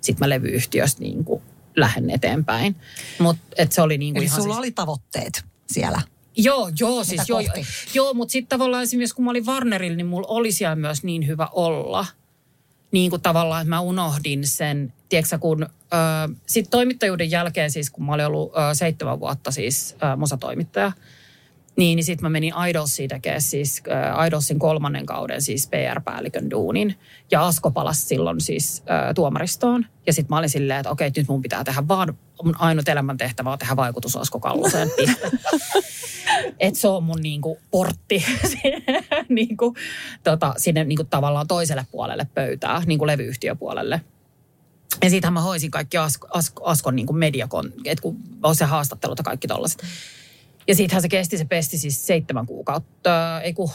[0.00, 1.42] sitten mä levyyhtiöstä niinku
[1.76, 2.76] lähden eteenpäin.
[3.18, 4.58] Mutta se oli niinku Eli ihan sulla siis...
[4.58, 6.02] oli tavoitteet siellä.
[6.36, 7.40] Joo, joo, siis joo,
[7.94, 11.26] joo mutta sitten tavallaan esimerkiksi kun mä olin Warnerilla, niin mulla oli siellä myös niin
[11.26, 12.06] hyvä olla.
[12.92, 15.66] Niin kuin tavallaan, että mä unohdin sen, tiedätkö kun
[16.46, 20.92] sitten toimittajuuden jälkeen siis, kun mä olin ollut seitsemän vuotta siis musatoimittaja,
[21.76, 26.94] niin, niin sitten mä menin Idolsiin tekemään siis äh, Idolsin kolmannen kauden siis PR-päällikön duunin.
[27.30, 29.86] Ja Asko palasi silloin siis äh, tuomaristoon.
[30.06, 33.52] Ja sitten mä olin silleen, että okei, nyt mun pitää tehdä vaan, mun ainut elämäntehtävä
[33.52, 34.90] on tehdä vaikutus Asko Kalloseen.
[36.60, 39.74] että se on mun niinku portti sinne, niinku,
[40.24, 44.00] tota, sinne niinku tavallaan toiselle puolelle pöytää, niinku levyyhtiöpuolelle.
[45.02, 49.18] Ja siitähän mä hoisin kaikki Asko, Asko, Askon niin mediakon, että kun on se haastattelut
[49.18, 49.82] ja kaikki tollaset.
[50.68, 53.70] Ja siitähän se kesti, se pesti siis seitsemän kuukautta, ei kun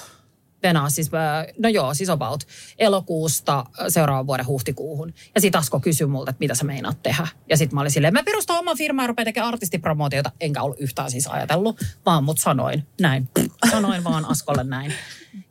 [0.64, 2.44] Venäjä siis, äh, no joo, siis about
[2.80, 5.14] elokuusta äh, seuraavan vuoden huhtikuuhun.
[5.36, 7.28] Ja sit Asko kysyi multa, että mitä sä meinaat tehdä.
[7.50, 10.32] Ja sit mä olin silleen, mä perustan oman firman ja rupean tekemään artistipromootiota.
[10.40, 13.30] Enkä ollut yhtään siis ajatellut, vaan mut sanoin näin.
[13.72, 14.94] Sanoin vaan Askolle näin.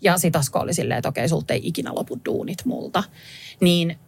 [0.01, 3.05] Ja sit Asko oli silleen, että okei, sulta ei ikinä lopu duunit multa.
[3.61, 3.99] Niin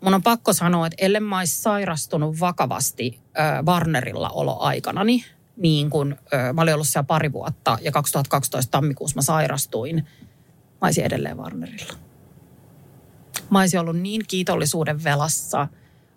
[0.00, 5.24] mun on pakko sanoa, että ellen mä sairastunut vakavasti äh, Warnerilla oloaikanani,
[5.60, 6.16] niin kun
[6.52, 9.96] mä olin ollut siellä pari vuotta ja 2012 tammikuussa mä sairastuin,
[10.80, 11.94] mä olisin edelleen Warnerilla.
[13.50, 15.68] Mä olisin ollut niin kiitollisuuden velassa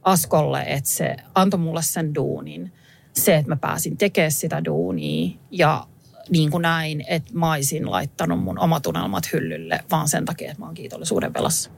[0.03, 2.73] Askolle, että se antoi mulle sen duunin.
[3.13, 5.87] Se, että mä pääsin tekemään sitä duunia ja
[6.29, 10.61] niin kuin näin, että mä olisin laittanut mun omat unelmat hyllylle vaan sen takia, että
[10.61, 11.71] mä oon kiitollisuuden velassa.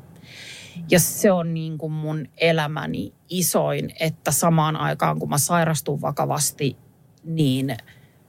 [0.92, 6.78] Ja se on niin kuin mun elämäni isoin, että samaan aikaan kun mä sairastun vakavasti,
[7.26, 7.78] niin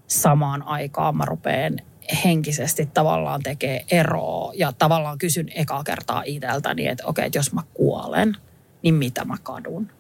[0.07, 1.77] samaan aikaan mä rupean
[2.25, 7.63] henkisesti tavallaan tekee eroa ja tavallaan kysyn ekaa kertaa itseltäni, että okei, että jos mä
[7.75, 8.37] kuolen,
[8.83, 9.91] niin mitä mä kadun?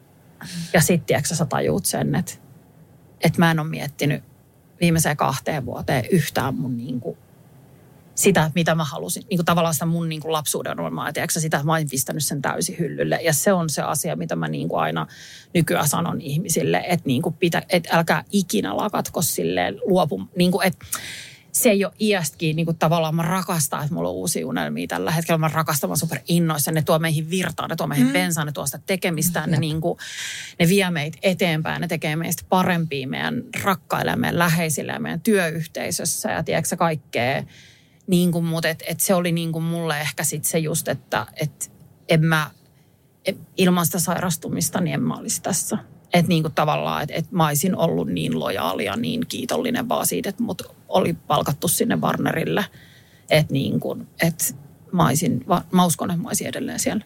[0.72, 2.32] Ja sitten tiedätkö sä tajuut sen, että,
[3.20, 4.24] että mä en ole miettinyt
[4.80, 7.18] viimeiseen kahteen vuoteen yhtään mun niin kuin
[8.16, 11.56] sitä, mitä mä halusin, niin kuin tavallaan sitä mun niin kuin lapsuuden unelmaa, tiedätkö, sitä,
[11.56, 13.18] että mä olin pistänyt sen täysin hyllylle.
[13.22, 15.06] Ja se on se asia, mitä mä niin kuin aina
[15.54, 20.66] nykyään sanon ihmisille, että, niin kuin pitä, että älkää ikinä lakatko silleen luopu, niin kuin,
[20.66, 20.86] että
[21.52, 25.10] se ei ole iästäkin niin kuin tavallaan mä rakastan, että mulla on uusia unelmia tällä
[25.10, 25.38] hetkellä.
[25.38, 26.72] Mä rakastan, mä oon super innoissa.
[26.72, 28.12] Ne tuo meihin virtaan, ne tuo meihin mm.
[28.12, 29.46] bensaan, ne tuo sitä tekemistä.
[29.46, 29.98] Ne, niin kuin,
[30.58, 36.30] ne vie meitä eteenpäin, ne tekee meistä parempia meidän rakkaille meidän läheisille ja meidän työyhteisössä
[36.30, 37.42] ja tiedätkö kaikkea.
[38.06, 41.26] Niin kuin, mutta et, et se oli niin kuin mulle ehkä sit se just, että
[41.40, 41.72] et
[42.08, 42.50] en mä,
[43.56, 45.78] ilman sitä sairastumista, niin en mä olisi tässä.
[46.12, 50.28] Että niin tavallaan, että et mä olisin ollut niin lojaali ja niin kiitollinen vaan siitä,
[50.28, 52.64] että mut oli palkattu sinne Warnerille.
[53.30, 54.44] Että niin kuin, että
[54.92, 57.04] mä, olisin, mä uskon, että mä olisin edelleen siellä.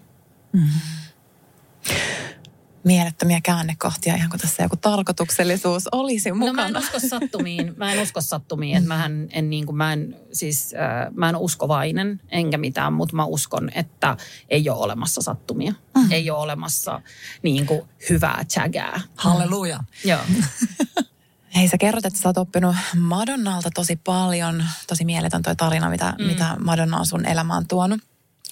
[2.85, 6.53] Mielettömiä käännekohtia, ihan kuin tässä joku tarkoituksellisuus olisi mukana.
[6.53, 7.75] No mä en usko sattumiin.
[7.77, 8.77] Mä en usko sattumiin.
[8.77, 13.17] Että mähän en, niin kuin, mä en, siis, äh, mä en uskovainen enkä mitään, mutta
[13.17, 14.17] mä uskon, että
[14.49, 15.75] ei ole olemassa sattumia.
[15.97, 16.13] Mm.
[16.13, 17.01] Ei ole olemassa
[17.43, 19.01] niin kuin, hyvää tsägää.
[19.17, 19.81] Halleluja.
[20.05, 20.21] Joo.
[21.57, 24.65] Hei, sä kerrot, että sä oot oppinut Madonnalta tosi paljon.
[24.87, 26.25] Tosi mieletön toi tarina, mitä, mm.
[26.25, 28.01] mitä Madonna on sun elämään tuonut.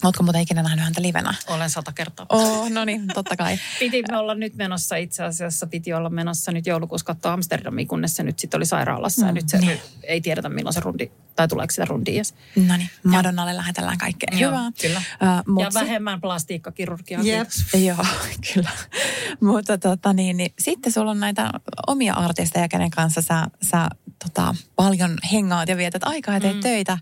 [0.05, 1.35] Ootko muuten ikinä nähnyt häntä livenä?
[1.47, 2.27] Olen sata kertaa.
[2.29, 3.59] Oh, no niin, totta kai.
[3.81, 8.23] Piti olla nyt menossa itse asiassa, piti olla menossa nyt joulukuussa katsoa Amsterdamiin, kunnes se
[8.23, 9.23] nyt sitten oli sairaalassa.
[9.23, 9.81] Mm, ja nyt se niin.
[10.03, 12.35] ei tiedetä milloin se rundi, tai tuleeko sitä rundia edes.
[12.57, 14.71] No niin, Madonnalle lähetellään kaikkea Joo, hyvää.
[14.81, 14.99] Kyllä.
[14.99, 17.23] Uh, mut ja sit- vähemmän plastiikkakirurgiaa.
[17.23, 17.49] Jep.
[17.85, 18.07] Joo,
[18.55, 18.71] kyllä.
[19.41, 21.51] Mutta tota, niin, niin, sitten sulla on näitä
[21.87, 23.89] omia artisteja, kenen kanssa sä, sä
[24.25, 26.61] tota, paljon hengaat ja vietät aikaa ja teet mm.
[26.61, 26.99] töitä.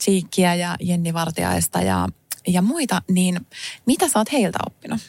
[0.00, 2.08] Cheekkiä ja Jenni Vartiaista ja,
[2.46, 3.02] ja muita.
[3.10, 3.46] Niin
[3.86, 5.00] mitä sä oot heiltä oppinut?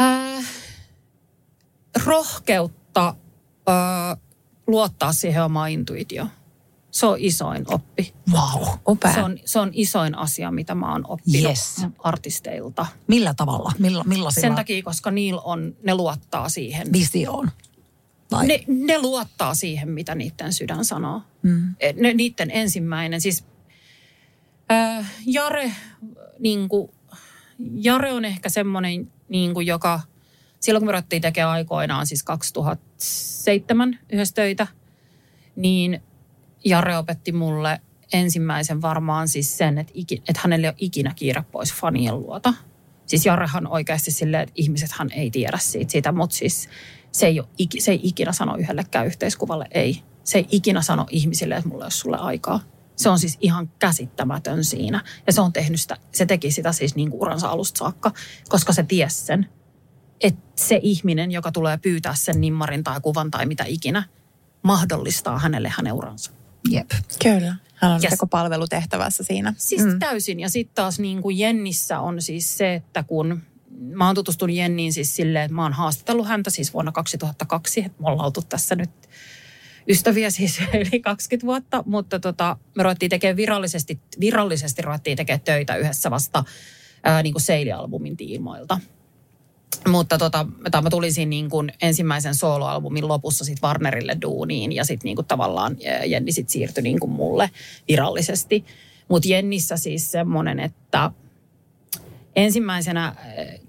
[0.00, 0.44] Äh,
[2.04, 3.14] rohkeutta
[3.68, 4.18] äh,
[4.66, 6.30] luottaa siihen omaan intuitioon.
[6.90, 8.14] Se on isoin oppi.
[8.32, 8.68] Wow.
[8.88, 9.14] Upea.
[9.14, 11.86] Se on, se on isoin asia, mitä mä oon oppinut Yes.
[11.98, 12.86] artisteilta.
[13.06, 13.72] Millä tavalla?
[13.78, 16.92] Milla, millaisilla Sen takia, koska niillä on, ne luottaa siihen.
[16.92, 17.50] visioon?
[18.46, 21.22] Ne, ne luottaa siihen, mitä niiden sydän sanoo.
[21.42, 21.74] Mm.
[21.96, 23.44] Ne, niiden ensimmäinen, siis
[25.26, 25.72] Jare,
[26.38, 26.90] niin kuin,
[27.74, 30.00] Jare on ehkä semmoinen, niin kuin joka,
[30.60, 34.66] silloin kun me ruvettiin tekemään aikoinaan, siis 2007 yhdessä töitä,
[35.56, 36.02] niin
[36.64, 37.80] Jare opetti mulle
[38.12, 42.54] ensimmäisen varmaan siis sen, että, iki, että hänelle ei ole ikinä kiire pois fanien luota.
[43.06, 46.68] Siis Jarrehan oikeasti silleen, että ihmisethän ei tiedä siitä, siitä mutta siis
[47.12, 47.48] se ei, ole,
[47.78, 50.02] se ei ikinä sano yhdellekään yhteiskuvalle ei.
[50.24, 52.60] Se ei ikinä sano ihmisille, että mulla ei ole sulle aikaa.
[52.96, 55.02] Se on siis ihan käsittämätön siinä.
[55.26, 58.12] Ja se on tehnyt sitä, se teki sitä siis niin kuin uransa alusta saakka,
[58.48, 59.48] koska se tiesi sen,
[60.20, 64.02] että se ihminen, joka tulee pyytää sen nimmarin tai kuvan tai mitä ikinä,
[64.62, 66.32] mahdollistaa hänelle hänen uransa.
[66.70, 66.90] Jep.
[67.22, 67.56] Kyllä.
[67.74, 68.12] Hän on Yes.
[68.12, 68.20] yes.
[68.30, 69.54] palvelutehtävässä siinä.
[69.56, 69.98] Siis mm.
[69.98, 70.40] täysin.
[70.40, 73.42] Ja sitten taas niin kuin Jennissä on siis se, että kun
[73.80, 78.02] mä oon tutustunut Jenniin siis silleen, että mä oon haastatellut häntä siis vuonna 2002, että
[78.02, 78.90] me ollaan oltu tässä nyt
[79.88, 80.60] ystäviä siis
[80.92, 86.44] yli 20 vuotta, mutta tota, me ruvettiin tekemään virallisesti, virallisesti ruvettiin tekemään töitä yhdessä vasta
[87.02, 88.80] ää, niin kuin Seili-albumin tiimoilta.
[89.88, 94.84] Mutta tota, tai mä tulin siinä niin kuin ensimmäisen soloalbumin lopussa sit Warnerille duuniin ja
[94.84, 95.76] sitten niin tavallaan
[96.06, 97.50] Jenni sit siirtyi niin kuin mulle
[97.88, 98.64] virallisesti.
[99.08, 101.10] Mutta Jennissä siis semmoinen, että
[102.36, 103.14] ensimmäisenä,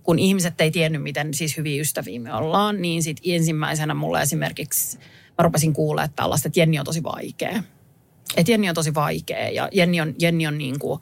[0.04, 5.00] kun ihmiset ei tiennyt, miten siis hyviä ystäviä me ollaan, niin sitten ensimmäisenä mulle esimerkiksi,
[5.38, 5.74] mä rupesin
[6.06, 7.64] että tällaista, että Jenni on tosi vaikea.
[8.38, 11.00] Että Jenni on tosi vaikea ja Jenni on, Jenni on niin kuin,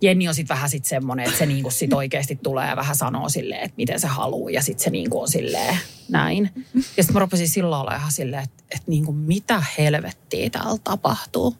[0.00, 2.96] Jenni on sitten vähän sitten semmoinen, että se niin kuin sit oikeasti tulee ja vähän
[2.96, 6.50] sanoo silleen, että miten se haluaa ja sitten se niin kuin on silleen näin.
[6.74, 10.78] Ja sitten mä rupesin silloin olla ihan silleen, että, että niin kuin mitä helvettiä täällä
[10.84, 11.56] tapahtuu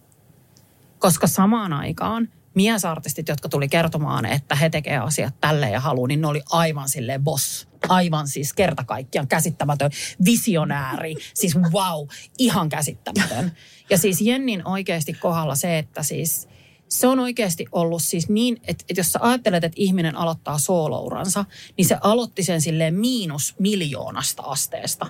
[1.03, 6.21] koska samaan aikaan miesartistit, jotka tuli kertomaan, että he tekee asiat tälle ja haluaa, niin
[6.21, 7.69] ne oli aivan silleen boss.
[7.89, 9.91] Aivan siis kerta kaikkiaan käsittämätön,
[10.25, 12.09] visionääri, siis wow,
[12.39, 13.53] ihan käsittämätön.
[13.91, 16.49] Ja siis Jennin oikeasti kohdalla se, että siis
[16.89, 21.45] se on oikeasti ollut siis niin, että, että jos sä ajattelet, että ihminen aloittaa soolouransa,
[21.77, 25.07] niin se aloitti sen silleen miinus miljoonasta asteesta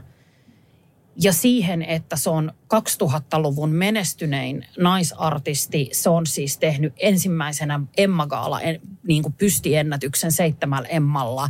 [1.17, 5.89] ja siihen, että se on 2000-luvun menestynein naisartisti.
[5.93, 8.61] Se on siis tehnyt ensimmäisenä Emma Gaala
[9.07, 11.49] niin kuin pystiennätyksen seitsemällä Emmalla.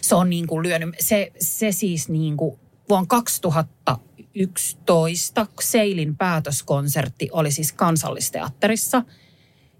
[0.00, 2.58] Se on niin kuin lyönyt, se, se siis niin kuin
[2.88, 9.02] vuonna 2011 Seilin päätöskonsertti oli siis kansallisteatterissa.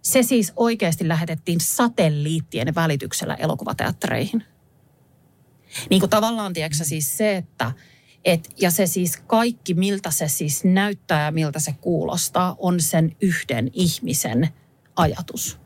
[0.03, 4.45] Se siis oikeasti lähetettiin satelliittien välityksellä elokuvateattereihin.
[5.91, 7.73] Niin kuin tavallaan, tiedätkö siis se, että–
[8.25, 13.17] et, ja se siis kaikki, miltä se siis näyttää ja miltä se kuulostaa, on sen
[13.21, 14.49] yhden ihmisen
[14.97, 15.59] ajatus.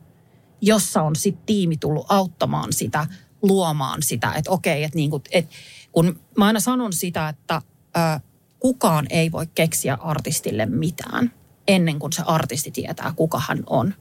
[0.61, 3.07] Jossa on sitten tiimi tullut auttamaan sitä,
[3.43, 5.49] luomaan sitä, että okei, että niinku, et,
[5.93, 7.63] kun mä aina sanon sitä, että
[7.97, 8.21] ö,
[8.61, 11.33] kukaan ei voi keksiä artistille mitään
[11.69, 13.95] ennen kuin se artisti tietää, kuka hän on.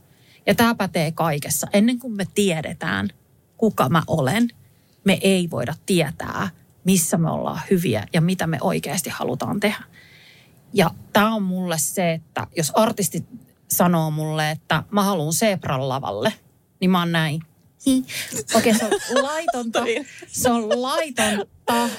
[0.45, 1.67] Ja tämä pätee kaikessa.
[1.73, 3.09] Ennen kuin me tiedetään,
[3.57, 4.49] kuka mä olen,
[5.03, 6.49] me ei voida tietää,
[6.87, 9.83] missä me ollaan hyviä ja mitä me oikeasti halutaan tehdä.
[10.73, 13.25] Ja tämä on mulle se, että jos artisti
[13.71, 16.33] sanoo mulle, että mä haluan Zebran lavalle,
[16.79, 17.41] niin mä oon näin.
[18.55, 19.79] Okei, se on laitonta.
[20.27, 21.89] Se on laitonta.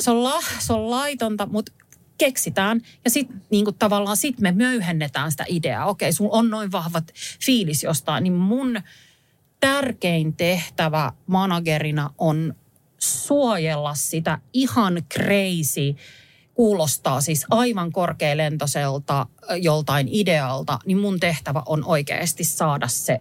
[0.00, 1.72] Se on, la, se on laitonta, mutta
[2.18, 5.86] keksitään ja sitten niin tavallaan sit me möyhennetään sitä ideaa.
[5.86, 7.04] Okei, sulla on noin vahvat
[7.44, 8.80] fiilis jostain, niin mun
[9.60, 12.54] tärkein tehtävä managerina on
[13.02, 15.96] suojella sitä ihan crazy,
[16.54, 19.26] kuulostaa siis aivan korkealentoiselta
[19.60, 23.20] joltain idealta, niin mun tehtävä on oikeasti saada se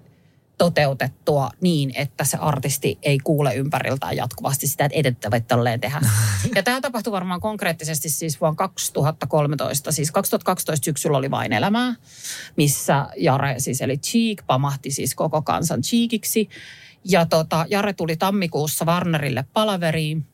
[0.60, 6.02] toteutettua niin, että se artisti ei kuule ympäriltään jatkuvasti sitä, että edettävät tolleen tehdä.
[6.56, 9.92] Ja tämä tapahtui varmaan konkreettisesti siis vuonna 2013.
[9.92, 11.96] Siis 2012 syksyllä oli vain elämää,
[12.58, 16.50] missä Jare siis eli Cheek pamahti siis koko kansan Cheekiksi.
[17.04, 20.26] Ja tota, Jare tuli tammikuussa Warnerille palaveriin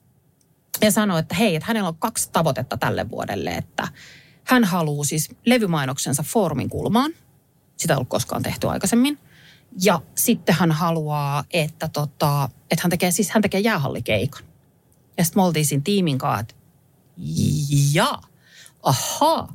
[0.82, 3.88] ja sanoi, että hei, että hänellä on kaksi tavoitetta tälle vuodelle, että
[4.44, 7.12] hän haluaa siis levymainoksensa foorumin kulmaan.
[7.78, 9.20] Sitä ei ollut koskaan tehty aikaisemmin.
[9.84, 14.44] Ja sitten hän haluaa, että, tota, että hän tekee, siis hän tekee jäähallikeikan.
[15.18, 16.56] Ja sitten me oltiin siinä tiimin kanssa, että
[17.94, 18.20] ja,
[18.84, 19.54] ahaa.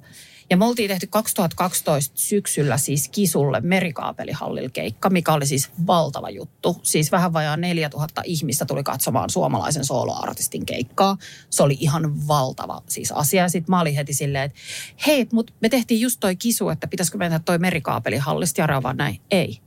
[0.51, 6.77] Ja me oltiin tehty 2012 syksyllä siis Kisulle merikaapelihallilla keikka, mikä oli siis valtava juttu.
[6.83, 11.17] Siis vähän vajaa 4000 ihmistä tuli katsomaan suomalaisen soloartistin keikkaa.
[11.51, 13.49] Se oli ihan valtava siis asia.
[13.49, 14.59] Sitten mä olin heti silleen, että
[15.07, 18.61] hei, mutta me tehtiin just toi kisu, että pitäisikö mennä toi merikaapelihallista.
[18.61, 19.61] Ja vaan näin, ei.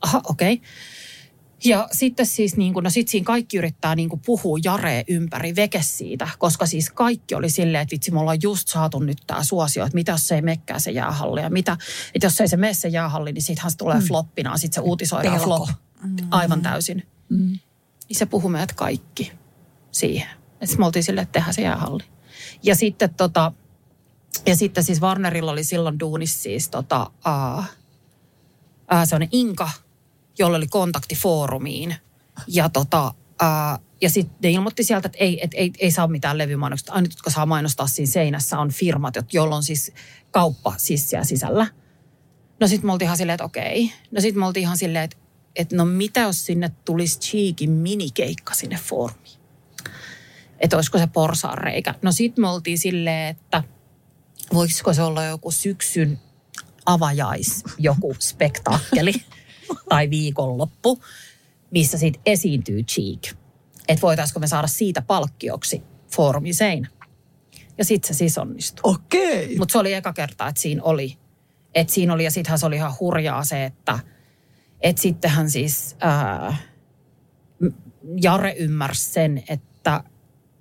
[0.00, 0.52] Aha, okei.
[0.52, 0.66] Okay.
[1.64, 5.56] Ja sitten siis niin kuin, no sit siinä kaikki yrittää niin kuin puhua Jare ympäri
[5.56, 9.44] veke siitä, koska siis kaikki oli silleen, että vitsi, me ollaan just saatu nyt tämä
[9.44, 11.76] suosio, että mitä jos se ei mekkää se jäähalli ja mitä,
[12.14, 14.06] että jos ei se mene se jäähalli, niin sittenhän se tulee mm.
[14.06, 15.56] floppina, sitten se uutisoidaan Pelko.
[15.56, 15.68] flop.
[16.30, 17.06] aivan täysin.
[17.28, 17.58] Mm.
[18.08, 19.32] Niin se puhui meidät kaikki
[19.90, 20.28] siihen.
[20.60, 22.02] Että me oltiin silleen, että tehdään se jäähalli.
[22.62, 23.52] Ja sitten tota,
[24.46, 29.70] ja sitten siis Warnerilla oli silloin duunis siis tota, uh, uh, se on Inka,
[30.40, 31.96] jolla oli kontakti foorumiin.
[32.46, 33.14] Ja tota,
[34.00, 36.94] ja sitten ne ilmoitti sieltä, että ei, et, ei, ei saa mitään levymainoksia.
[36.94, 39.92] Ainut, jotka saa mainostaa siinä seinässä, on firmat, joilla on siis
[40.30, 41.66] kauppa siis siellä sisällä.
[42.60, 43.92] No sitten me oltiin ihan silleen, että okei.
[44.10, 45.16] No sitten me oltiin ihan silleen, että,
[45.56, 49.40] että no mitä jos sinne tulisi Cheekin minikeikka sinne foorumiin?
[50.58, 51.94] Että olisiko se porsaanreikä?
[52.02, 53.64] No sitten me oltiin silleen, että
[54.54, 56.20] voisiko se olla joku syksyn
[56.86, 59.12] avajais, joku spektaakkeli
[59.88, 61.02] tai viikonloppu,
[61.70, 63.40] missä sitten esiintyy Cheek
[63.90, 65.82] että voitaisiko me saada siitä palkkioksi
[66.16, 66.88] foorumin seinä.
[67.78, 68.80] Ja sitten se siis onnistui.
[68.94, 69.58] Okei.
[69.58, 71.16] Mutta se oli eka kerta, että siinä oli.
[71.74, 73.98] Että siinä oli, ja sittenhän se oli ihan hurjaa se, että
[74.80, 76.56] et sittenhän siis ää,
[78.22, 80.04] Jare ymmärsi sen, että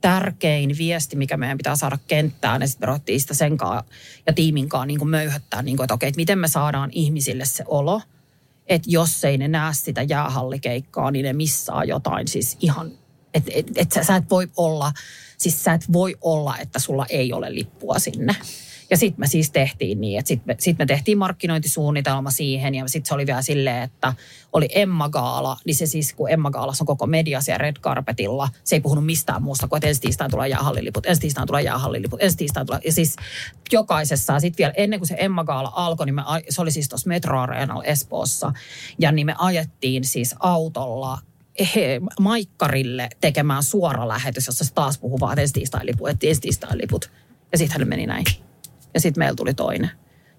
[0.01, 3.57] tärkein viesti, mikä meidän pitää saada kenttään, ja sitten me sitä sen
[4.27, 7.63] ja tiimin kanssa niin möyhöttää, niin kuin, että okei, että miten me saadaan ihmisille se
[7.67, 8.01] olo,
[8.69, 12.91] että jos ei ne näe sitä jäähallikeikkaa, niin ne missaa jotain siis ihan
[13.33, 14.91] että et, et sä, sä et voi olla,
[15.37, 18.35] siis sä et voi olla, että sulla ei ole lippua sinne.
[18.91, 22.87] Ja sitten me siis tehtiin niin, että sitten me, sit me tehtiin markkinointisuunnitelma siihen ja
[22.87, 24.13] sitten se oli vielä silleen, että
[24.53, 28.49] oli Emma Gaala, niin se siis kun Emma Gaalassa on koko media siellä Red Carpetilla,
[28.63, 32.21] se ei puhunut mistään muusta kuin, että ensi tiistain tulee jäähalliliput, ensi tiistain tulee jäähalliliput,
[32.23, 33.15] ensi tiistain tulee, ja siis
[33.71, 37.07] jokaisessa, sitten vielä ennen kuin se Emma Gaala alkoi, niin me, se oli siis tuossa
[37.07, 38.53] Metro Areenalla Espoossa,
[38.99, 41.17] ja niin me ajettiin siis autolla
[41.75, 46.41] he, Maikkarille tekemään suora lähetys, jossa se taas puhuu vaan, että ensi tiistain-liput, että ensi
[46.41, 47.11] tiistain-liput.
[47.51, 48.25] Ja sitten hän meni näin.
[48.93, 49.91] Ja sitten meillä tuli toinen.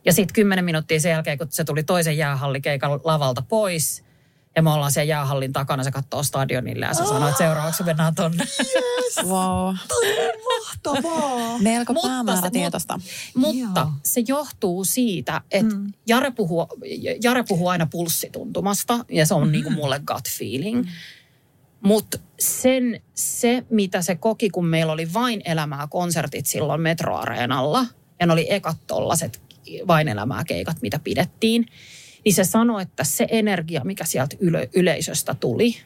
[0.05, 4.05] Ja sitten kymmenen minuuttia sen jälkeen, kun se tuli toisen jäähallikeikan lavalta pois,
[4.57, 7.09] ja me ollaan siellä jäähallin takana, se katsoo stadionille ja se oh.
[7.09, 8.45] sanoo, että seuraavaksi mennään tonne.
[8.59, 9.27] Yes.
[9.27, 9.75] Wow.
[10.45, 11.59] Mahtavaa.
[11.59, 13.01] Melko päämäärätietoista.
[13.35, 15.93] Mutta, mutta se johtuu siitä, että mm.
[16.07, 16.67] Jare, puhuu,
[17.23, 19.53] Jare puhuu aina pulssituntumasta ja se on mm.
[19.53, 20.79] niin kuin mulle gut feeling.
[20.79, 20.89] Mm.
[21.81, 27.87] Mutta sen, se, mitä se koki, kun meillä oli vain elämää konsertit silloin metroareenalla,
[28.21, 29.43] ja ne oli ekat tollaset
[29.87, 31.67] vain elämää keikat, mitä pidettiin,
[32.25, 35.77] niin se sanoi, että se energia, mikä sieltä yle, yleisöstä tuli,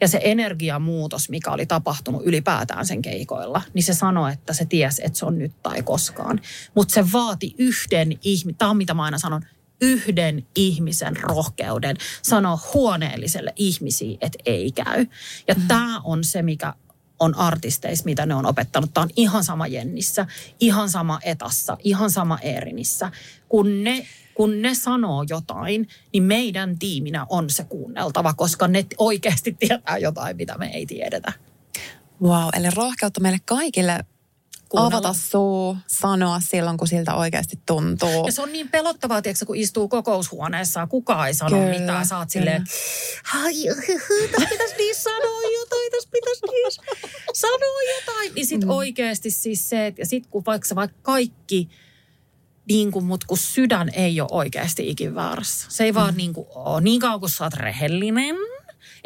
[0.00, 5.02] ja se energiamuutos, mikä oli tapahtunut ylipäätään sen keikoilla, niin se sanoi, että se tiesi,
[5.04, 6.40] että se on nyt tai koskaan.
[6.74, 9.42] Mutta se vaati yhden ihmisen, tämä on mitä mä aina sanon,
[9.80, 15.06] yhden ihmisen rohkeuden sanoa huoneelliselle ihmisiä, että ei käy.
[15.48, 15.68] Ja mm.
[15.68, 16.74] tämä on se, mikä
[17.20, 18.94] on artisteissa, mitä ne on opettanut.
[18.94, 20.26] Tämä on ihan sama Jennissä,
[20.60, 23.10] ihan sama Etassa, ihan sama Eerinissä.
[23.48, 29.56] Kun ne kun ne sanoo jotain, niin meidän tiiminä on se kuunneltava, koska ne oikeasti
[29.58, 31.32] tietää jotain, mitä me ei tiedetä.
[32.22, 34.04] Wow, eli rohkeutta meille kaikille
[34.68, 34.96] Kuunnella.
[34.96, 38.26] avata suu, sanoa silloin, kun siltä oikeasti tuntuu.
[38.26, 42.06] Ja se on niin pelottavaa, tiedätkö, kun istuu kokoushuoneessa kukaan ei sano kyllä, mitään.
[42.06, 42.64] Sä oot silleen,
[44.32, 46.72] tässä pitäisi niin sanoa jotain, tässä pitäisi niin
[47.34, 48.34] sanoa jotain.
[48.34, 48.70] Niin sit mm.
[48.70, 51.68] oikeasti siis se, että sit kun vaikka, vaikka kaikki
[52.68, 55.66] niin kuin, mutta kun sydän ei ole oikeasti ikin väärässä.
[55.68, 55.96] Se ei mm.
[55.96, 56.80] vaan niin kuin ole.
[56.80, 58.36] Niin kauan kun sä oot rehellinen,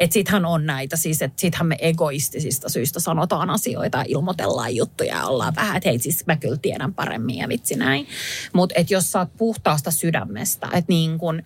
[0.03, 5.17] että sittenhän on näitä siis, että sittenhän me egoistisista syistä sanotaan asioita ja ilmoitellaan juttuja
[5.17, 8.07] ja ollaan vähän, että hei siis mä kyllä tiedän paremmin ja vitsi näin.
[8.53, 11.43] Mutta että jos sä oot puhtaasta sydämestä, että niin kuin,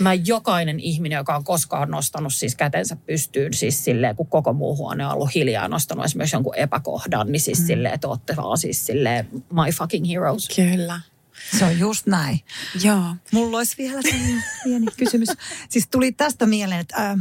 [0.00, 4.76] mä jokainen ihminen, joka on koskaan nostanut siis kätensä pystyyn, siis silleen, kun koko muu
[4.76, 7.66] huone on ollut hiljaa nostanut esimerkiksi jonkun epäkohdan, niin siis mm.
[7.66, 10.48] silleen, että ootte vaan siis silleen my fucking heroes.
[10.56, 11.00] Kyllä.
[11.58, 12.40] Se on just näin.
[12.82, 13.16] Joo.
[13.32, 14.00] Mulla olisi vielä
[14.64, 15.28] pieni kysymys.
[15.68, 17.16] Siis tuli tästä mieleen, että äh,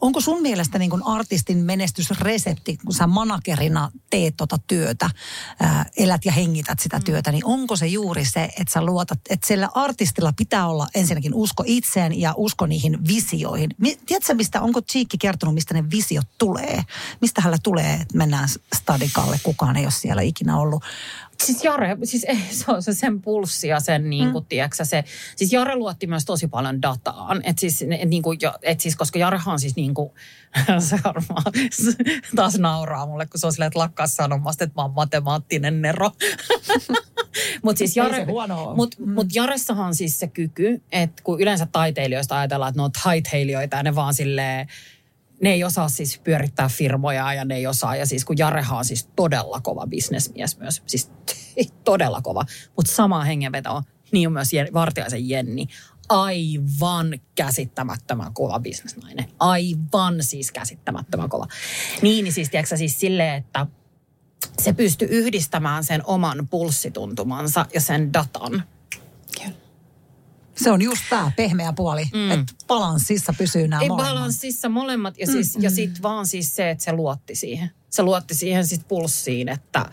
[0.00, 5.10] onko sun mielestä niin kuin artistin menestysresepti, kun sä managerina teet tota työtä,
[5.64, 7.04] äh, elät ja hengität sitä mm.
[7.04, 11.34] työtä, niin onko se juuri se, että sä luotat, että sillä artistilla pitää olla ensinnäkin
[11.34, 13.70] usko itseen ja usko niihin visioihin.
[14.06, 16.82] Tiedätkö, mistä, onko Cheekki kertonut, mistä ne visiot tulee?
[17.20, 20.84] Mistä hänellä tulee, että mennään stadikalle, kukaan ei ole siellä ikinä ollut.
[21.44, 24.48] Siis Jare, siis ei, se on se sen pulssi ja sen niin kuin, mm.
[24.48, 25.04] tiedätkö, se,
[25.36, 27.40] siis Jare luotti myös tosi paljon dataan.
[27.44, 30.10] Et siis, et, niin kuin, et siis, koska Jarehan siis niin kuin,
[30.88, 31.52] se varmaan
[32.36, 36.10] taas nauraa mulle, kun se on silleen, että lakkaa sanomasta, että mä oon matemaattinen nero.
[37.64, 38.26] mutta siis Jare,
[38.74, 39.12] mut, mm.
[39.12, 43.76] mut Jaressahan on siis se kyky, että kun yleensä taiteilijoista ajatellaan, että ne on taiteilijoita
[43.76, 44.66] ja ne vaan silleen,
[45.42, 47.96] ne ei osaa siis pyörittää firmoja ja ne ei osaa.
[47.96, 51.10] Ja siis kun Jareha on siis todella kova bisnesmies myös, siis
[51.84, 52.44] todella kova.
[52.76, 53.82] Mutta sama hengenveto,
[54.12, 55.66] niin on myös Vartiaisen Jenni.
[56.08, 59.26] aivan käsittämättömän kova bisnesnainen.
[59.38, 61.46] Aivan siis käsittämättömän kova.
[62.02, 63.66] Niin, niin siis tiedätkö siis silleen, että
[64.58, 68.64] se pystyy yhdistämään sen oman pulssituntumansa ja sen datan.
[70.62, 72.30] Se on just tämä pehmeä puoli, mm.
[72.30, 74.14] että balanssissa pysyy nämä Ei molemmat.
[74.14, 77.70] balanssissa molemmat ja, siis, ja sitten vaan siis se, että se luotti siihen.
[77.90, 79.86] Se luotti siihen sitten pulssiin, että,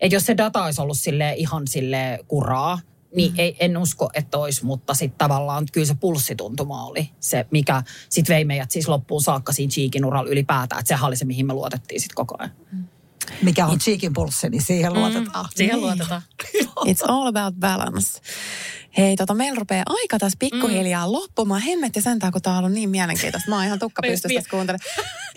[0.00, 2.78] että jos se data olisi ollut sille ihan sille kuraa,
[3.14, 7.82] niin ei, en usko, että olisi, mutta sitten tavallaan kyllä se pulssituntuma oli se, mikä
[8.08, 10.78] sitten vei meidät siis loppuun saakka siinä Cheekin uralla ylipäätään.
[10.80, 12.52] Että sehän oli se, mihin me luotettiin sitten koko ajan.
[13.42, 15.48] Mikä on cheekin pulssi, niin siihen luotetaan.
[15.54, 16.22] Siihen luotetaan.
[16.86, 18.20] It's all about balance.
[18.96, 21.12] Hei, tota, meillä rupeaa aika tässä pikkuhiljaa mm.
[21.12, 21.62] loppumaan.
[21.62, 23.50] Hemmetti sentään, kun tää on ollut niin mielenkiintoista.
[23.50, 24.80] Mä oon ihan tukka pystystä tässä kuuntelen.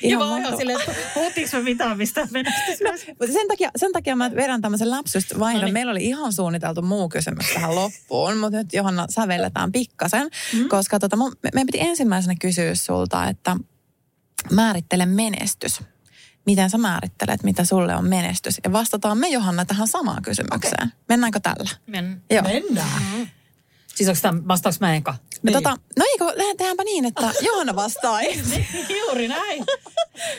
[0.03, 2.79] Ja mä oon ihan silleen, että puhuttiinko me mitään mistä menestys?
[3.07, 5.61] Mutta sen takia, sen takia mä vedän tämmöisen lapsusta vaihdon.
[5.61, 5.73] No niin.
[5.73, 10.69] Meillä oli ihan suunniteltu muu kysymys tähän loppuun, mutta nyt Johanna sävelletään pikkasen, mm.
[10.69, 13.55] koska tota, mun, me, meidän piti ensimmäisenä kysyä sulta, että
[14.51, 15.81] määrittele menestys.
[16.45, 18.59] Miten sä määrittelet, mitä sulle on menestys?
[18.63, 20.87] Ja vastataan me Johanna tähän samaan kysymykseen.
[20.87, 20.97] Okay.
[21.09, 21.69] Mennäänkö tällä?
[21.87, 22.21] Men.
[22.29, 22.43] Joo.
[22.43, 23.01] Mennään.
[23.95, 25.15] Siis onko tämä, vastaaks mä eka?
[25.43, 25.53] Niin.
[25.53, 26.25] Tota, no eikö,
[26.57, 28.19] tehdäänpä niin, että Johanna vastaa.
[29.01, 29.63] Juuri näin.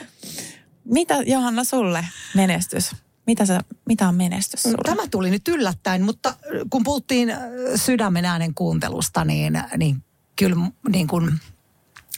[0.84, 2.96] mitä Johanna sulle menestys?
[3.26, 4.76] Mitä, sä, mitä on menestys sulle?
[4.84, 6.34] Tämä tuli nyt yllättäen, mutta
[6.70, 7.38] kun puhuttiin äh,
[7.76, 10.04] sydämen äänen kuuntelusta, niin, niin
[10.36, 10.56] kyllä
[10.88, 11.40] niin kuin,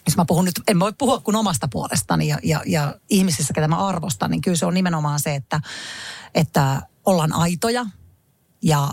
[0.06, 3.68] jos mä puhun nyt, en voi puhua kuin omasta puolestani ja, ja, ja ihmisissä, ketä
[3.68, 5.60] mä arvostan, niin kyllä se on nimenomaan se, että,
[6.34, 7.86] että ollaan aitoja
[8.62, 8.88] ja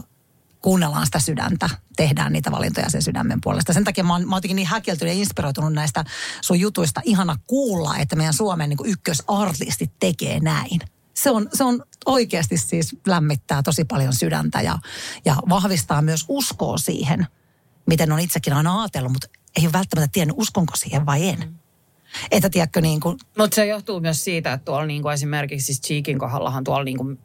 [0.66, 3.74] kuunnellaan sitä sydäntä, tehdään niitä valintoja sen sydämen puolesta.
[3.74, 6.05] Sen takia mä oon, mä oon niin häkeltynyt ja inspiroitunut näistä
[6.41, 7.01] sun jutuista.
[7.03, 10.80] Ihana kuulla, että meidän Suomen niin ykkösartistit tekee näin.
[11.13, 14.80] Se on, se on oikeasti siis lämmittää tosi paljon sydäntä ja,
[15.26, 17.28] ja vahvistaa myös uskoa siihen,
[17.88, 21.39] miten on itsekin aina ajatellut, mutta ei ole välttämättä tiennyt, uskonko siihen vai en.
[21.39, 21.55] Mm.
[22.32, 26.20] Että tiedätkö niin kuin, Mutta se johtuu myös siitä, että tuolla niinku esimerkiksi siis Cheekin
[26.20, 27.18] kohdallahan tuolla niinku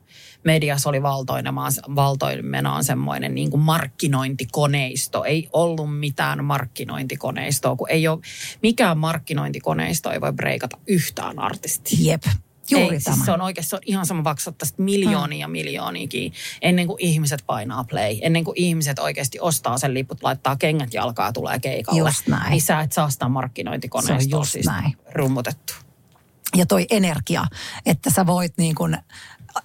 [0.44, 5.24] mediassa oli valtoinemaan, valtoimenaan semmoinen niinku markkinointikoneisto.
[5.24, 8.18] Ei ollut mitään markkinointikoneistoa, kun ei ole,
[8.62, 11.98] mikään markkinointikoneisto ei voi breikata yhtään artistia.
[12.12, 12.22] jep,
[12.70, 13.14] juuri ei, tämä.
[13.14, 17.42] Siis se on oikeasti se on ihan sama maksattaa miljoonia ja miljooniakin ennen kuin ihmiset
[17.46, 18.18] painaa play.
[18.22, 21.98] Ennen kuin ihmiset oikeasti ostaa sen liput, laittaa kengät jalkaa ja tulee keikalle.
[22.00, 22.50] Just näin.
[22.50, 24.96] Niin sä et saa sitä markkinointikoneistoa Se on just siis näin.
[25.12, 25.72] rummutettu.
[26.56, 27.44] ja toi energia,
[27.86, 28.98] että sä voit niin kuin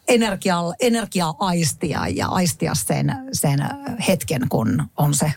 [0.07, 3.59] energiaa, energiaa aistia ja aistia sen, sen
[4.07, 5.33] hetken, kun on se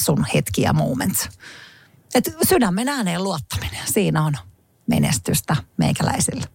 [0.00, 1.28] sun hetki ja moment.
[2.14, 4.32] Et sydämen ääneen luottaminen, siinä on
[4.90, 6.46] menestystä meikäläisillä.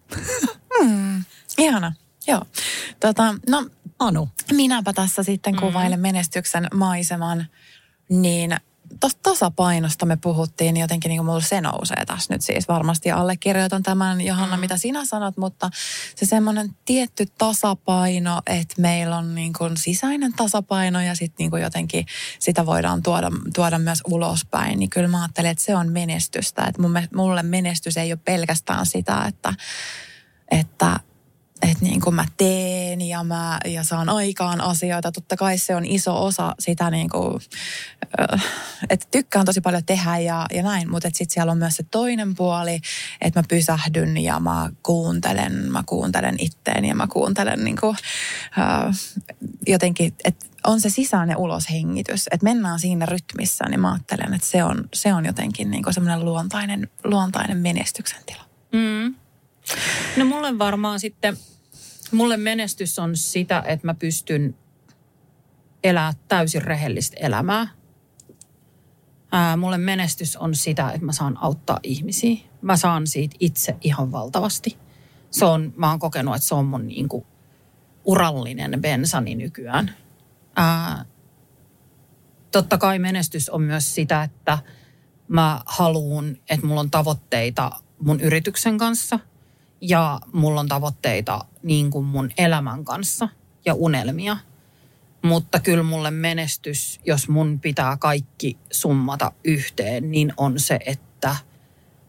[1.58, 1.92] Ihana.
[2.26, 2.42] Joo.
[3.00, 3.66] Tota, no,
[3.98, 7.46] Anu, minäpä tässä sitten kuvailen menestyksen maiseman,
[8.08, 8.56] niin
[9.00, 12.68] tuosta tasapainosta me puhuttiin, niin jotenkin niin kuin mulla se nousee tässä nyt siis.
[12.68, 15.70] Varmasti allekirjoitan tämän, Johanna, mitä sinä sanot, mutta
[16.16, 21.62] se semmoinen tietty tasapaino, että meillä on niin kuin sisäinen tasapaino ja sitten niin kuin
[21.62, 22.06] jotenkin
[22.38, 26.64] sitä voidaan tuoda, tuoda myös ulospäin, niin kyllä mä ajattelen, että se on menestystä.
[26.64, 26.82] Että
[27.14, 29.54] mulle menestys ei ole pelkästään sitä, että,
[30.50, 31.00] että
[31.62, 35.12] että niin kuin mä teen ja mä ja saan aikaan asioita.
[35.12, 37.40] Totta kai se on iso osa sitä niin kuin,
[38.20, 38.38] ö,
[38.90, 42.34] että tykkään tosi paljon tehdä ja, ja näin, mutta sitten siellä on myös se toinen
[42.34, 42.80] puoli,
[43.20, 47.96] että mä pysähdyn ja mä kuuntelen, mä kuuntelen itteeni ja mä kuuntelen niin kuin,
[48.58, 48.92] ö,
[49.66, 54.34] jotenkin, että on se sisään ja ulos hengitys, että mennään siinä rytmissä, niin mä ajattelen,
[54.34, 58.44] että se on, se on jotenkin niin semmoinen luontainen, luontainen menestyksen tila.
[58.72, 59.14] Mm.
[60.16, 61.36] No mulle varmaan sitten,
[62.12, 64.54] mulle menestys on sitä, että mä pystyn
[65.84, 67.68] elää täysin rehellistä elämää.
[69.32, 72.36] Ää, mulle menestys on sitä, että mä saan auttaa ihmisiä.
[72.62, 74.78] Mä saan siitä itse ihan valtavasti.
[75.30, 77.26] Se on, mä oon kokenut, että se on mun niinku
[78.04, 79.94] urallinen bensani nykyään.
[80.56, 81.04] Ää,
[82.52, 84.58] totta kai menestys on myös sitä, että
[85.28, 89.18] mä haluun, että mulla on tavoitteita mun yrityksen kanssa
[89.80, 93.28] ja mulla on tavoitteita niin kuin mun elämän kanssa
[93.64, 94.36] ja unelmia.
[95.22, 101.36] Mutta kyllä mulle menestys, jos mun pitää kaikki summata yhteen, niin on se, että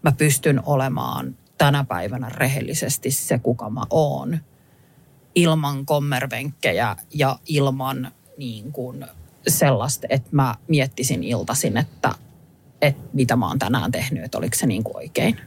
[0.01, 4.37] mä pystyn olemaan tänä päivänä rehellisesti se, kuka mä oon.
[5.35, 9.05] Ilman kommervenkkejä ja ilman niin kuin
[9.47, 12.11] sellaista, että mä miettisin iltasin, että,
[12.81, 15.37] että mitä mä oon tänään tehnyt, että oliko se niin kuin oikein.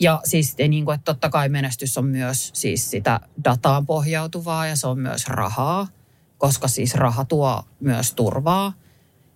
[0.00, 4.76] Ja siis niin kuin, että totta kai menestys on myös siis sitä dataan pohjautuvaa ja
[4.76, 5.88] se on myös rahaa,
[6.38, 8.72] koska siis raha tuo myös turvaa.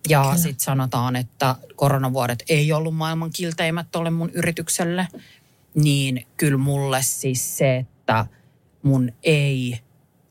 [0.09, 5.07] Ja sitten sanotaan, että koronavuodet ei ollut maailman kilteimmät tuolle mun yritykselle.
[5.75, 8.25] Niin kyllä mulle siis se, että
[8.83, 9.79] mun ei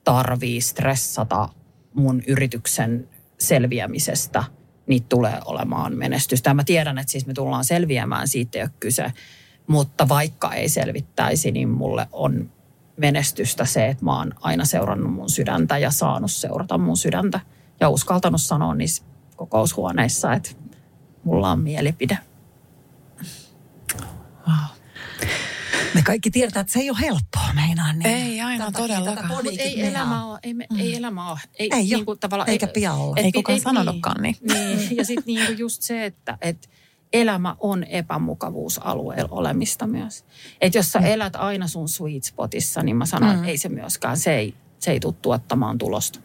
[0.05, 1.49] tarvii stressata
[1.95, 3.09] mun yrityksen
[3.39, 4.45] selviämisestä,
[4.87, 6.51] niin tulee olemaan menestystä.
[6.51, 9.13] Ja mä tiedän, että siis me tullaan selviämään, siitä ei ole kyse.
[9.69, 12.51] Mutta vaikka ei selvittäisi, niin mulle on
[12.97, 17.41] menestystä se, että mä oon aina seurannut mun sydäntä ja saanut seurata mun sydäntä.
[17.81, 19.03] Ja uskaltanut sanoa niissä
[19.37, 20.51] kokoushuoneissa, että
[21.25, 22.19] mulla on mielipide.
[24.49, 24.57] Wow.
[25.95, 27.93] Me kaikki tiedetään, että se ei ole helppoa meinaa.
[27.93, 29.17] Niin Ei aina todellakaan.
[29.17, 31.39] tätä Mut podiikin ei elämä ole, ei, me, ei elämä ole.
[31.59, 33.17] Ei, Ei niinku oo, tavallaan- eikä pian olla.
[33.17, 34.37] Ei kukaan sanonutkaan niin.
[34.43, 34.97] niin.
[34.97, 36.71] Ja sitten niinku just se, että et
[37.13, 40.25] elämä on epämukavuusalueella olemista myös.
[40.61, 44.17] Että jos sä elät aina sun sweet spotissa, niin mä sanon, että ei se myöskään,
[44.17, 46.21] se ei, se ei tule tuottamaan tulosta.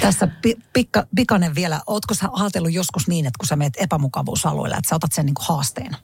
[0.00, 1.80] Tässä pi, pikka, pikainen vielä.
[1.86, 5.34] Ootko sä ajatellut joskus niin, että kun sä meet epämukavuusalueelle, että sä otat sen niin
[5.34, 5.96] kuin haasteena?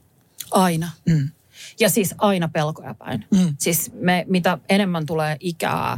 [0.51, 0.89] Aina.
[1.05, 1.29] Mm.
[1.79, 3.25] Ja siis aina pelkoja päin.
[3.31, 3.55] Mm.
[3.59, 5.97] Siis me, mitä enemmän tulee ikää,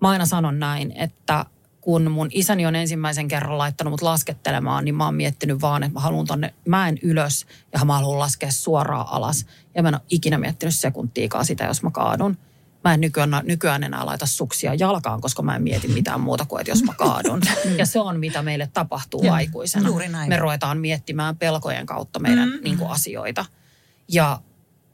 [0.00, 1.46] mä aina sanon näin, että
[1.84, 5.94] kun mun isäni on ensimmäisen kerran laittanut mut laskettelemaan, niin mä oon miettinyt vaan, että
[5.94, 9.46] mä haluan tonne mäen ylös ja mä haluan laskea suoraan alas.
[9.74, 12.38] Ja mä en ole ikinä miettinyt sekuntiikaan sitä, jos mä kaadun.
[12.84, 16.60] Mä en nykyään, nykyään enää laita suksia jalkaan, koska mä en mieti mitään muuta kuin,
[16.60, 17.40] että jos mä kaadun.
[17.78, 19.88] ja se on, mitä meille tapahtuu Joo, aikuisena.
[19.88, 20.28] juuri näin.
[20.28, 22.58] Me ruvetaan miettimään pelkojen kautta meidän mm.
[22.64, 23.44] niin kuin, asioita.
[24.08, 24.40] Ja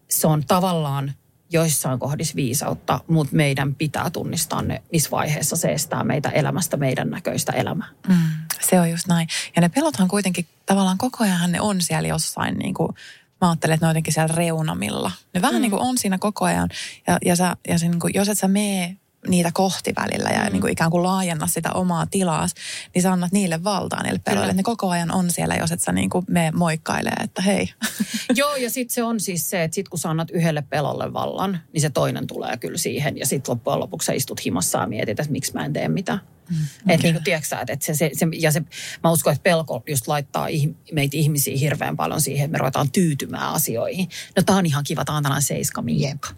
[0.08, 1.12] se on tavallaan
[1.52, 7.10] joissain kohdissa viisautta, mutta meidän pitää tunnistaa ne, missä vaiheessa se estää meitä elämästä meidän
[7.10, 7.88] näköistä elämää.
[8.08, 8.16] Mm,
[8.60, 9.28] se on just näin.
[9.56, 12.94] Ja ne pelothan kuitenkin tavallaan koko ajan ne on siellä jossain niin kuin,
[13.40, 15.12] mä ajattelen, että ne on jotenkin siellä reunamilla.
[15.34, 15.62] Ne vähän mm.
[15.62, 16.68] niin kuin on siinä koko ajan.
[17.06, 18.96] Ja, ja, sä, ja se, niin kuin, jos et sä mee
[19.28, 20.52] niitä kohti välillä ja mm.
[20.52, 22.54] niin kuin ikään kuin laajenna sitä omaa tilaas,
[22.94, 24.52] niin sä annat niille valtaa niille peloille.
[24.52, 27.68] Ne koko ajan on siellä, jos et sä niin kuin mene moikkailee, että hei.
[28.36, 31.60] Joo, ja sitten se on siis se, että sit kun sä annat yhdelle pelolle vallan,
[31.72, 33.18] niin se toinen tulee kyllä siihen.
[33.18, 36.20] Ja sitten loppujen lopuksi sä istut himassa ja mietit, että miksi mä en tee mitään.
[36.50, 36.94] Mm, okay.
[36.94, 38.60] Että niin kuin, tiedätkö että et se, se, se, ja se,
[39.04, 42.90] mä uskon, että pelko just laittaa ih, meitä ihmisiä hirveän paljon siihen, että me ruvetaan
[42.90, 44.08] tyytymään asioihin.
[44.36, 46.28] No tää on ihan kiva, tää on tällainen seiska miekka.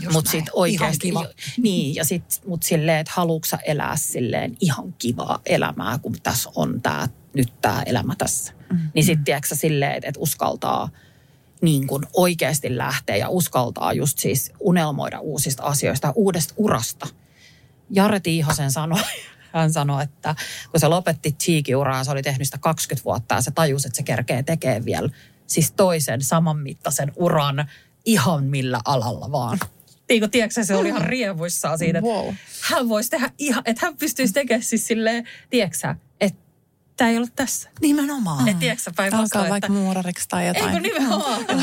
[0.00, 1.34] Just Mutta sitten oikeasti, Ihan kiva.
[1.62, 6.82] niin, ja sitten mut silleen, että haluatko elää silleen ihan kivaa elämää, kun tässä on
[6.82, 8.52] tää, nyt tämä elämä tässä.
[8.72, 8.78] Mm.
[8.94, 10.88] Niin sitten tiedätkö silleen, että, että uskaltaa
[11.60, 17.06] niin kuin oikeasti lähteä ja uskaltaa just siis unelmoida uusista asioista uudesta urasta.
[17.90, 19.00] Jare Tiihosen sanoi,
[19.52, 20.34] hän sanoi, että
[20.70, 24.02] kun se lopetti Cheeky-uraa, se oli tehnyt sitä 20 vuotta ja se tajusi, että se
[24.02, 25.08] kerkee tekee vielä
[25.46, 27.68] siis toisen samanmittaisen uran
[28.04, 29.58] ihan millä alalla vaan.
[30.08, 32.34] Niin kuin, tiedätkö, se oli ihan rievuissaan siitä, että Wow.
[32.60, 36.40] hän voisi tehdä ihan, että hän pystyisi tekemään siis silleen, tiedätkö että
[36.96, 37.70] tämä ei ole tässä.
[37.80, 38.48] Nimenomaan.
[38.48, 40.68] Että tiedätkö sä, Alkaa päinvastoin, vaikka että muurariksi tai jotain.
[40.68, 41.44] eikö nimenomaan.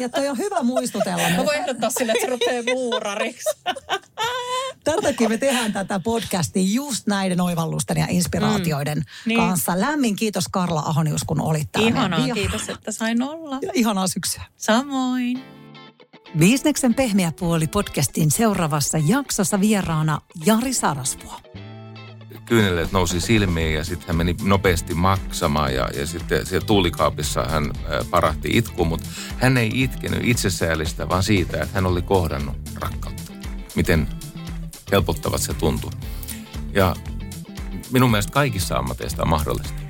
[0.00, 1.30] Ja toi on hyvä muistutella.
[1.36, 3.48] Mä voin ehdottaa sille, että se rupeaa muurariksi.
[4.90, 9.04] tämän takia me tehdään tätä podcastia just näiden oivallusten ja inspiraatioiden mm.
[9.26, 9.40] Niin.
[9.40, 9.80] kanssa.
[9.80, 11.90] Lämmin kiitos Karla Ahonius, kun olit täällä.
[11.90, 13.58] Ihanaa, Ja- kiitos, että sain olla.
[13.62, 14.42] Ja ihanaa syksyä.
[14.56, 15.42] Samoin.
[16.38, 21.40] Bisneksen pehmeä puoli podcastin seuraavassa jaksossa vieraana Jari Sarasvuo.
[22.46, 27.70] kyyneleet nousi silmiin ja sitten hän meni nopeasti maksamaan ja, ja sitten siellä tuulikaapissa hän
[28.10, 33.32] parahti itkuun, mutta hän ei itkenyt itsesäälistä, vaan siitä, että hän oli kohdannut rakkautta.
[33.74, 34.08] Miten
[34.92, 35.90] helpottavat se tuntui.
[36.72, 36.96] Ja
[37.90, 39.89] minun mielestä kaikissa ammateissa on mahdollista.